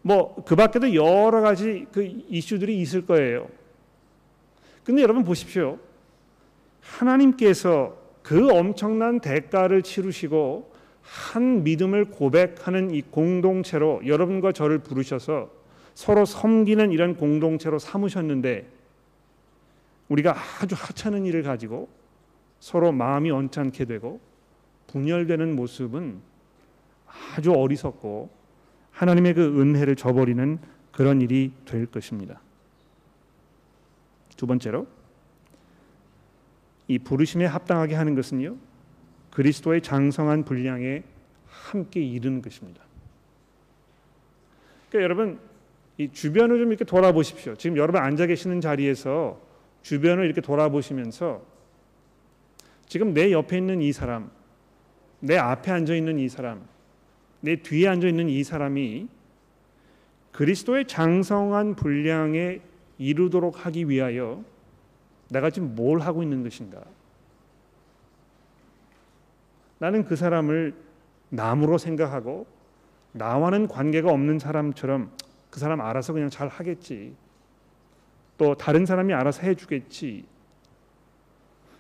뭐 0.06 0.36
그 0.46 0.56
밖에도 0.56 0.94
여러 0.94 1.42
가지 1.42 1.88
그 1.92 2.04
이슈들이 2.30 2.80
있을 2.80 3.06
거예요. 3.08 3.48
근데 4.84 5.02
여러분 5.02 5.24
보십시오. 5.24 5.80
하나님께서 6.82 7.98
그 8.22 8.52
엄청난 8.52 9.20
대가를 9.20 9.82
치르시고 9.82 10.72
한 11.02 11.64
믿음을 11.64 12.06
고백하는 12.06 12.92
이 12.92 13.02
공동체로 13.02 14.02
여러분과 14.06 14.52
저를 14.52 14.80
부르셔서 14.80 15.50
서로 15.96 16.26
섬기는 16.26 16.92
이런 16.92 17.16
공동체로 17.16 17.80
삼으셨는데 17.80 18.68
우리가 20.10 20.36
아주 20.62 20.76
하찮은 20.78 21.26
일을 21.26 21.42
가지고 21.42 21.90
서로 22.60 22.92
마음이 22.92 23.32
언짢게 23.32 23.86
되고 23.86 24.20
분열되는 24.88 25.56
모습은 25.56 26.20
아주 27.36 27.54
어리석고 27.54 28.45
하나님의 28.96 29.34
그 29.34 29.62
은혜를 29.62 29.96
저버리는 29.96 30.58
그런 30.92 31.22
일이 31.22 31.52
될 31.66 31.86
것입니다. 31.86 32.40
두 34.38 34.48
번째로 34.48 34.88
이 36.88 37.00
부르심에 37.00 37.46
합당하게 37.46 37.96
하는 37.96 38.16
것은요. 38.16 38.56
그리스도의 39.32 39.82
장성한 39.82 40.46
분량에 40.46 41.04
함께 41.48 42.02
이르는 42.02 42.42
것입니다. 42.42 42.82
그러니까 44.90 45.04
여러분 45.04 45.40
이 45.98 46.10
주변을 46.12 46.58
좀 46.60 46.70
이렇게 46.70 46.86
돌아보십시오. 46.86 47.56
지금 47.56 47.76
여러분 47.78 48.02
앉아 48.02 48.28
계시는 48.28 48.62
자리에서 48.62 49.42
주변을 49.82 50.26
이렇게 50.26 50.40
돌아보시면서 50.40 51.44
지금 52.88 53.14
내 53.14 53.32
옆에 53.32 53.58
있는 53.58 53.82
이 53.82 53.92
사람, 53.92 54.32
내 55.20 55.38
앞에 55.38 55.72
앉아 55.72 55.96
있는 55.96 56.20
이 56.20 56.30
사람, 56.30 56.66
내 57.46 57.58
뒤에 57.58 57.88
앉아 57.88 58.08
있는 58.08 58.28
이 58.28 58.44
사람이 58.44 59.08
그리스도의 60.32 60.88
장성한 60.88 61.76
분량에 61.76 62.60
이르도록 62.98 63.68
하기 63.68 63.88
위하여 63.88 64.44
내가 65.30 65.52
지금 65.52 65.76
뭘 65.76 66.00
하고 66.00 66.24
있는 66.24 66.42
것인가? 66.42 66.82
나는 69.78 70.06
그 70.06 70.16
사람을 70.16 70.74
남으로 71.30 71.78
생각하고 71.78 72.48
나와는 73.12 73.68
관계가 73.68 74.10
없는 74.10 74.40
사람처럼 74.40 75.12
그 75.52 75.60
사람 75.60 75.82
알아서 75.82 76.14
그냥 76.14 76.32
잘 76.32 76.48
하겠지. 76.48 77.14
또 78.40 78.56
다른 78.56 78.88
사람이 78.88 79.14
알아서 79.14 79.44
해주겠지. 79.44 80.26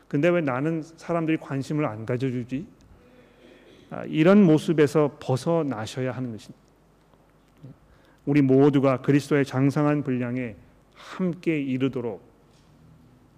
근데 0.07 0.29
왜 0.29 0.41
나는 0.41 0.83
사람들이 0.83 1.37
관심을 1.37 1.85
안 1.85 2.05
가져주지? 2.05 2.67
아, 3.89 4.03
이런 4.05 4.43
모습에서 4.43 5.17
벗어나셔야 5.19 6.11
하는 6.11 6.31
것입니다. 6.31 6.63
우리 8.25 8.41
모두가 8.41 9.01
그리스도의 9.01 9.45
장성한 9.45 10.03
분량에 10.03 10.55
함께 10.95 11.59
이르도록 11.61 12.21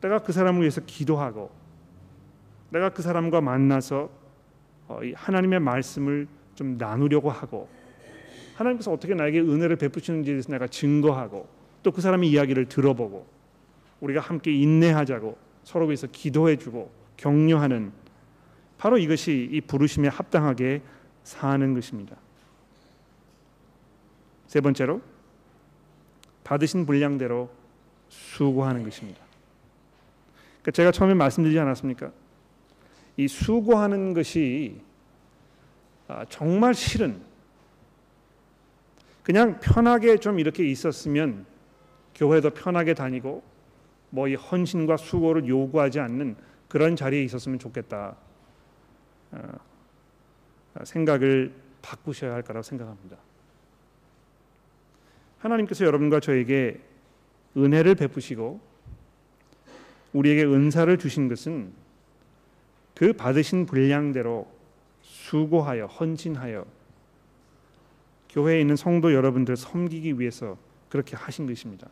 내가 0.02 0.20
그 0.20 0.32
사람을 0.32 0.62
위해서 0.62 0.82
기도하고 0.86 1.52
내가 2.70 2.90
그 2.90 3.02
사람과 3.02 3.42
만나서 3.42 4.10
어, 4.88 5.00
하나님의 5.16 5.60
말씀을 5.60 6.28
좀 6.56 6.78
나누려고 6.78 7.30
하고 7.30 7.68
하나님께서 8.56 8.92
어떻게 8.92 9.14
나에게 9.14 9.42
은혜를 9.42 9.76
베푸시는지에 9.76 10.34
대해서 10.34 10.52
내가 10.52 10.68
증거하고 10.68 11.48
또 11.84 11.92
그 11.92 12.02
사람의 12.02 12.30
이야기를 12.30 12.66
들어보고 12.66 13.26
우리가 14.02 14.20
함께 14.20 14.52
인내하자고 14.52 15.38
서로 15.64 15.86
위해서 15.86 16.08
기도해주고 16.08 16.92
격려하는 17.18 17.92
바로 18.78 18.98
이것이 18.98 19.50
이 19.52 19.62
부르심에 19.62 20.08
합당하게 20.08 20.82
사는 21.24 21.74
것입니다. 21.74 22.16
세 24.48 24.62
번째로 24.62 25.02
받으신 26.44 26.86
분량대로 26.86 27.50
수고하는 28.10 28.84
것입니다. 28.84 29.20
그러니까 30.62 30.72
제가 30.72 30.92
처음에 30.92 31.14
말씀드리지 31.14 31.60
않았습니까? 31.60 32.12
이 33.18 33.28
수고하는 33.28 34.14
것이 34.14 34.80
아, 36.08 36.24
정말 36.30 36.74
싫은 36.74 37.22
그냥 39.24 39.60
편하게 39.60 40.18
좀 40.18 40.40
이렇게 40.40 40.66
있었으면 40.70 41.46
교회도 42.16 42.52
편하게 42.52 42.94
다니고 42.94 43.44
뭐 44.10 44.28
이 44.28 44.36
헌신과 44.36 44.98
수고를 44.98 45.48
요구하지 45.48 46.00
않는 46.00 46.36
그런 46.68 46.96
자리에 46.96 47.24
있었으면 47.24 47.60
좋겠다 47.60 47.98
아, 47.98 48.27
생각을 50.84 51.54
바꾸셔야 51.82 52.34
할 52.34 52.42
거라고 52.42 52.64
생각합니다. 52.64 53.18
하나님께서 55.40 55.86
여러분과 55.86 56.20
저에게 56.20 56.80
은혜를 57.56 57.96
베푸시고 57.96 58.60
우리에게 60.14 60.44
은사를 60.46 60.98
주신 60.98 61.28
것은 61.28 61.72
그 62.96 63.14
받으신 63.14 63.66
분량대로 63.66 64.48
수고하여 65.02 65.86
헌신하여 65.86 66.66
교회에 68.30 68.60
있는 68.62 68.76
성도 68.76 69.14
여러분들 69.14 69.56
섬기기 69.56 70.20
위해서 70.20 70.58
그렇게 70.90 71.16
하신 71.16 71.48
것입니다. 71.48 71.88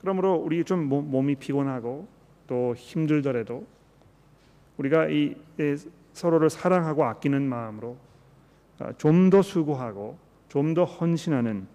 그러므로 0.00 0.34
우리 0.34 0.64
좀 0.64 0.84
몸이 0.84 1.34
피곤하고 1.36 2.08
또 2.46 2.74
힘들더라도 2.74 3.66
우리가 4.76 5.08
이 5.08 5.34
서로를 6.12 6.50
사랑하고 6.50 7.04
아끼는 7.04 7.42
마음으로 7.48 7.96
아, 8.78 8.92
좀더 8.96 9.42
수고하고 9.42 10.18
좀 10.48 10.74
더 10.74 10.84
헌신하는 10.84 11.66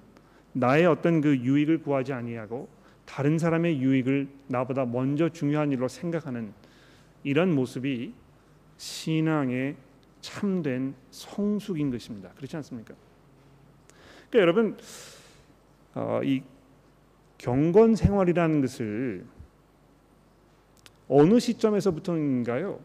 나의 0.54 0.86
어떤 0.86 1.22
그 1.22 1.38
유익을 1.38 1.82
구하지 1.82 2.14
아니하고 2.14 2.68
다른 3.06 3.38
사람의 3.38 3.80
유익을 3.80 4.28
나보다 4.48 4.86
먼저 4.86 5.30
중요한 5.30 5.72
일로 5.72 5.88
생각하는 5.88 6.54
이런 7.24 7.54
모습이 7.54 8.14
신앙의 8.78 9.76
참된 10.22 10.96
성숙인 11.12 11.92
것입니다. 11.92 12.30
그렇지 12.36 12.56
않습니까? 12.58 12.96
그러니까 14.30 14.40
여러분 14.40 14.78
어, 15.94 16.22
이 16.24 16.42
경건 17.38 17.96
생활이라는 17.96 18.62
것을 18.62 19.26
어느 21.08 21.40
시점에서부터인가요? 21.40 22.80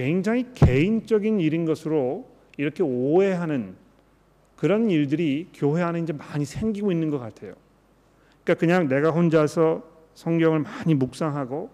굉장히 0.00 0.46
개인적인 0.54 1.40
일인 1.40 1.64
것으로 1.66 2.26
이렇게 2.56 2.82
오해하는 2.82 3.76
그런 4.56 4.90
일들이 4.90 5.48
교회 5.52 5.82
안에 5.82 6.00
이제 6.00 6.12
많이 6.12 6.44
생기고 6.44 6.90
있는 6.90 7.10
것 7.10 7.18
같아요. 7.18 7.54
그러니까 8.42 8.60
그냥 8.60 8.88
내가 8.88 9.10
혼자서 9.10 9.82
성경을 10.14 10.60
많이 10.60 10.94
묵상하고 10.94 11.70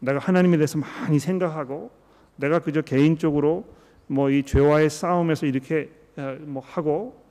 내가 0.00 0.18
하나님에 0.18 0.56
대해서 0.56 0.78
많이 0.78 1.18
생각하고 1.18 1.90
내가 2.36 2.60
그저 2.60 2.80
개인적으로 2.82 3.64
뭐 4.06 4.30
이 4.30 4.42
죄와의 4.42 4.90
싸움에서 4.90 5.46
이렇게 5.46 5.90
어, 6.16 6.36
뭐 6.40 6.62
하고 6.64 7.22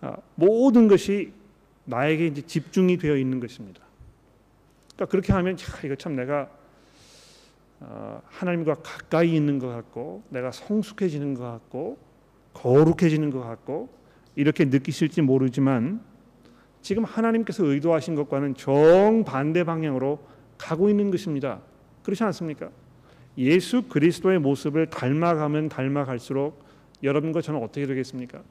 어, 0.00 0.14
모든 0.36 0.88
것이 0.88 1.32
나에게 1.84 2.26
이제 2.26 2.42
집중이 2.42 2.96
되어 2.96 3.16
있는 3.16 3.40
것입니다. 3.40 3.80
그러니까 4.94 5.10
그렇게 5.10 5.32
하면 5.32 5.52
야, 5.52 5.56
이거 5.84 5.94
참 5.94 6.16
내가 6.16 6.42
어, 6.42 6.57
하나님과 7.80 8.74
가까이 8.76 9.34
있는 9.34 9.58
것 9.58 9.68
같고 9.68 10.22
내가 10.30 10.50
성숙해지는 10.50 11.34
것 11.34 11.44
같고 11.44 11.98
거룩해지는 12.54 13.30
것 13.30 13.40
같고 13.40 13.88
이렇게 14.34 14.64
느끼실지 14.64 15.22
모르지만 15.22 16.00
지금 16.82 17.04
하나님께서 17.04 17.64
의도하신 17.64 18.14
것과는 18.14 18.54
정반대 18.54 19.64
방향으로 19.64 20.20
가고 20.56 20.88
있는 20.88 21.10
것입니다. 21.10 21.60
그렇지 22.02 22.24
않습니까? 22.24 22.70
예수 23.36 23.82
그리스도의 23.82 24.40
모습을 24.40 24.86
닮아가면 24.90 25.68
닮아갈수록 25.68 26.64
여러분과 27.02 27.40
저는 27.40 27.62
어떻게 27.62 27.86
되겠습니까? 27.86 28.42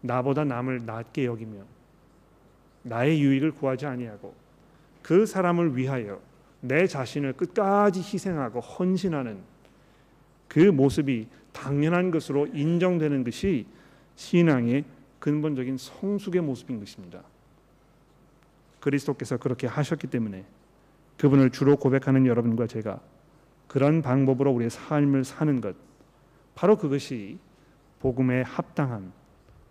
나보다 0.00 0.44
남을 0.44 0.86
낮게 0.86 1.26
여기며 1.26 1.64
나의 2.82 3.20
유익을 3.20 3.52
구하지 3.52 3.86
아니하고 3.86 4.34
그 5.02 5.26
사람을 5.26 5.76
위하여 5.76 6.20
내 6.60 6.86
자신을 6.86 7.34
끝까지 7.34 8.00
희생하고 8.00 8.60
헌신하는 8.60 9.38
그 10.48 10.60
모습이 10.60 11.28
당연한 11.52 12.10
것으로 12.10 12.46
인정되는 12.46 13.24
것이 13.24 13.66
신앙의 14.16 14.84
근본적인 15.18 15.76
성숙의 15.76 16.42
모습인 16.42 16.78
것입니다. 16.78 17.22
그리스도께서 18.80 19.36
그렇게 19.36 19.66
하셨기 19.66 20.06
때문에 20.06 20.44
그분을 21.18 21.50
주로 21.50 21.76
고백하는 21.76 22.26
여러분과 22.26 22.66
제가 22.66 23.00
그런 23.66 24.02
방법으로 24.02 24.52
우리의 24.52 24.70
삶을 24.70 25.24
사는 25.24 25.60
것 25.60 25.74
바로 26.54 26.76
그것이 26.76 27.38
복음에 28.00 28.42
합당한 28.42 29.12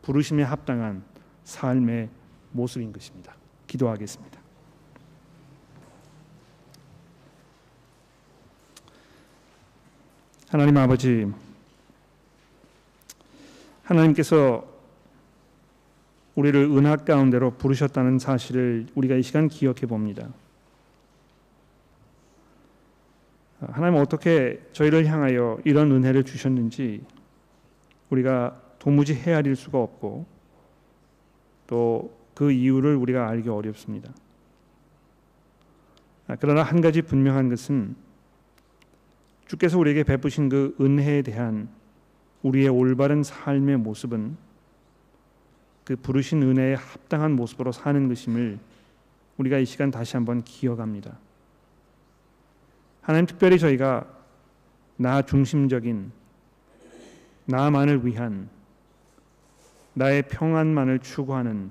부르심에 0.02 0.44
합당한 0.44 1.04
삶의 1.44 2.10
모습인 2.52 2.92
것입니다. 2.92 3.36
기도하겠습니다. 3.68 4.45
하나님 10.50 10.78
아버지 10.78 11.32
하나님께서 13.84 14.66
우리를 16.36 16.60
은하 16.64 16.98
가운데로 16.98 17.52
부르셨다는 17.52 18.20
사실을 18.20 18.88
우리가 18.96 19.16
이 19.16 19.24
시간 19.24 19.48
기억해 19.48 19.82
봅니다. 19.82 20.30
하나님 23.60 24.00
어떻게 24.00 24.62
저희를 24.74 25.06
향하여 25.08 25.60
이런 25.64 25.92
은혜를 25.92 26.24
주셨는지 26.24 27.04
우리가 28.10 28.62
도무지 28.80 29.14
헤아릴 29.14 29.56
수가 29.56 29.80
없고 29.80 30.26
또 31.68 32.26
그 32.36 32.52
이유를 32.52 32.96
우리가 32.96 33.28
알기 33.30 33.50
어렵습니다. 33.50 34.12
그러나 36.40 36.64
한 36.64 36.82
가지 36.82 37.02
분명한 37.02 37.50
것은 37.50 37.96
주께서 39.46 39.78
우리에게 39.78 40.04
베푸신 40.04 40.50
그 40.50 40.76
은혜에 40.80 41.22
대한 41.22 41.70
우리의 42.42 42.70
올바른 42.70 43.24
삶의 43.24 43.78
모습은 43.78 44.38
그 45.84 45.96
부르신 45.96 46.42
은혜에 46.42 46.74
합당한 46.74 47.34
모습으로 47.34 47.72
사는 47.72 48.08
것임을 48.08 48.60
우리가 49.38 49.60
이 49.60 49.66
시간 49.66 49.92
다시 49.92 50.16
한번 50.16 50.44
기억합니다. 50.44 51.18
하나님 53.02 53.28
특별히 53.28 53.60
저희가 53.60 54.08
나 54.98 55.22
중심적인 55.22 56.12
나만을 57.46 58.06
위한 58.06 58.50
나의 59.94 60.24
평안만을 60.24 61.00
추구하는 61.00 61.70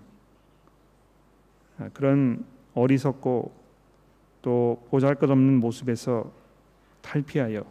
그런 1.92 2.44
어리석고 2.74 3.52
또 4.42 4.86
보잘것없는 4.90 5.58
모습에서 5.58 6.30
탈피하여 7.04 7.64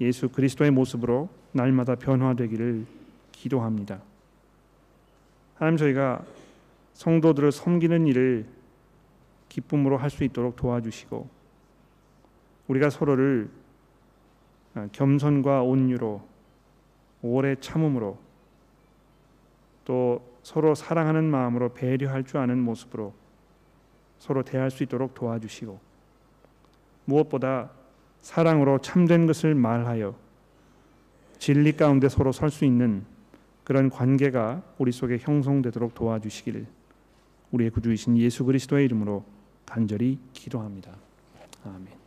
예수 0.00 0.28
그리스도의 0.28 0.70
모습으로 0.70 1.28
날마다 1.52 1.96
변화되기를 1.96 2.86
기도합니다. 3.32 4.00
하나님 5.56 5.76
저희가 5.76 6.24
성도들을 6.94 7.52
섬기는 7.52 8.06
일을 8.06 8.46
기쁨으로 9.48 9.98
할 9.98 10.10
수 10.10 10.24
있도록 10.24 10.56
도와주시고 10.56 11.28
우리가 12.68 12.90
서로를 12.90 13.50
겸손과 14.92 15.62
온유로 15.62 16.22
오래 17.22 17.54
참음으로 17.56 18.18
또 19.84 20.34
서로 20.42 20.74
사랑하는 20.74 21.24
마음으로 21.24 21.74
배려할 21.74 22.24
줄 22.24 22.38
아는 22.38 22.58
모습으로 22.58 23.14
서로 24.18 24.42
대할 24.42 24.70
수 24.70 24.82
있도록 24.82 25.14
도와주시고 25.14 25.78
무엇보다 27.04 27.70
사랑으로 28.20 28.78
참된 28.78 29.26
것을 29.26 29.54
말하여 29.54 30.14
진리 31.38 31.76
가운데 31.76 32.08
서로 32.08 32.32
설 32.32 32.50
수 32.50 32.64
있는 32.64 33.04
그런 33.64 33.90
관계가 33.90 34.62
우리 34.78 34.92
속에 34.92 35.18
형성되도록 35.18 35.94
도와주시기를 35.94 36.66
우리의 37.50 37.70
구주이신 37.70 38.18
예수 38.18 38.44
그리스도의 38.44 38.84
이름으로 38.86 39.24
간절히 39.66 40.18
기도합니다. 40.32 40.92
아멘. 41.64 42.03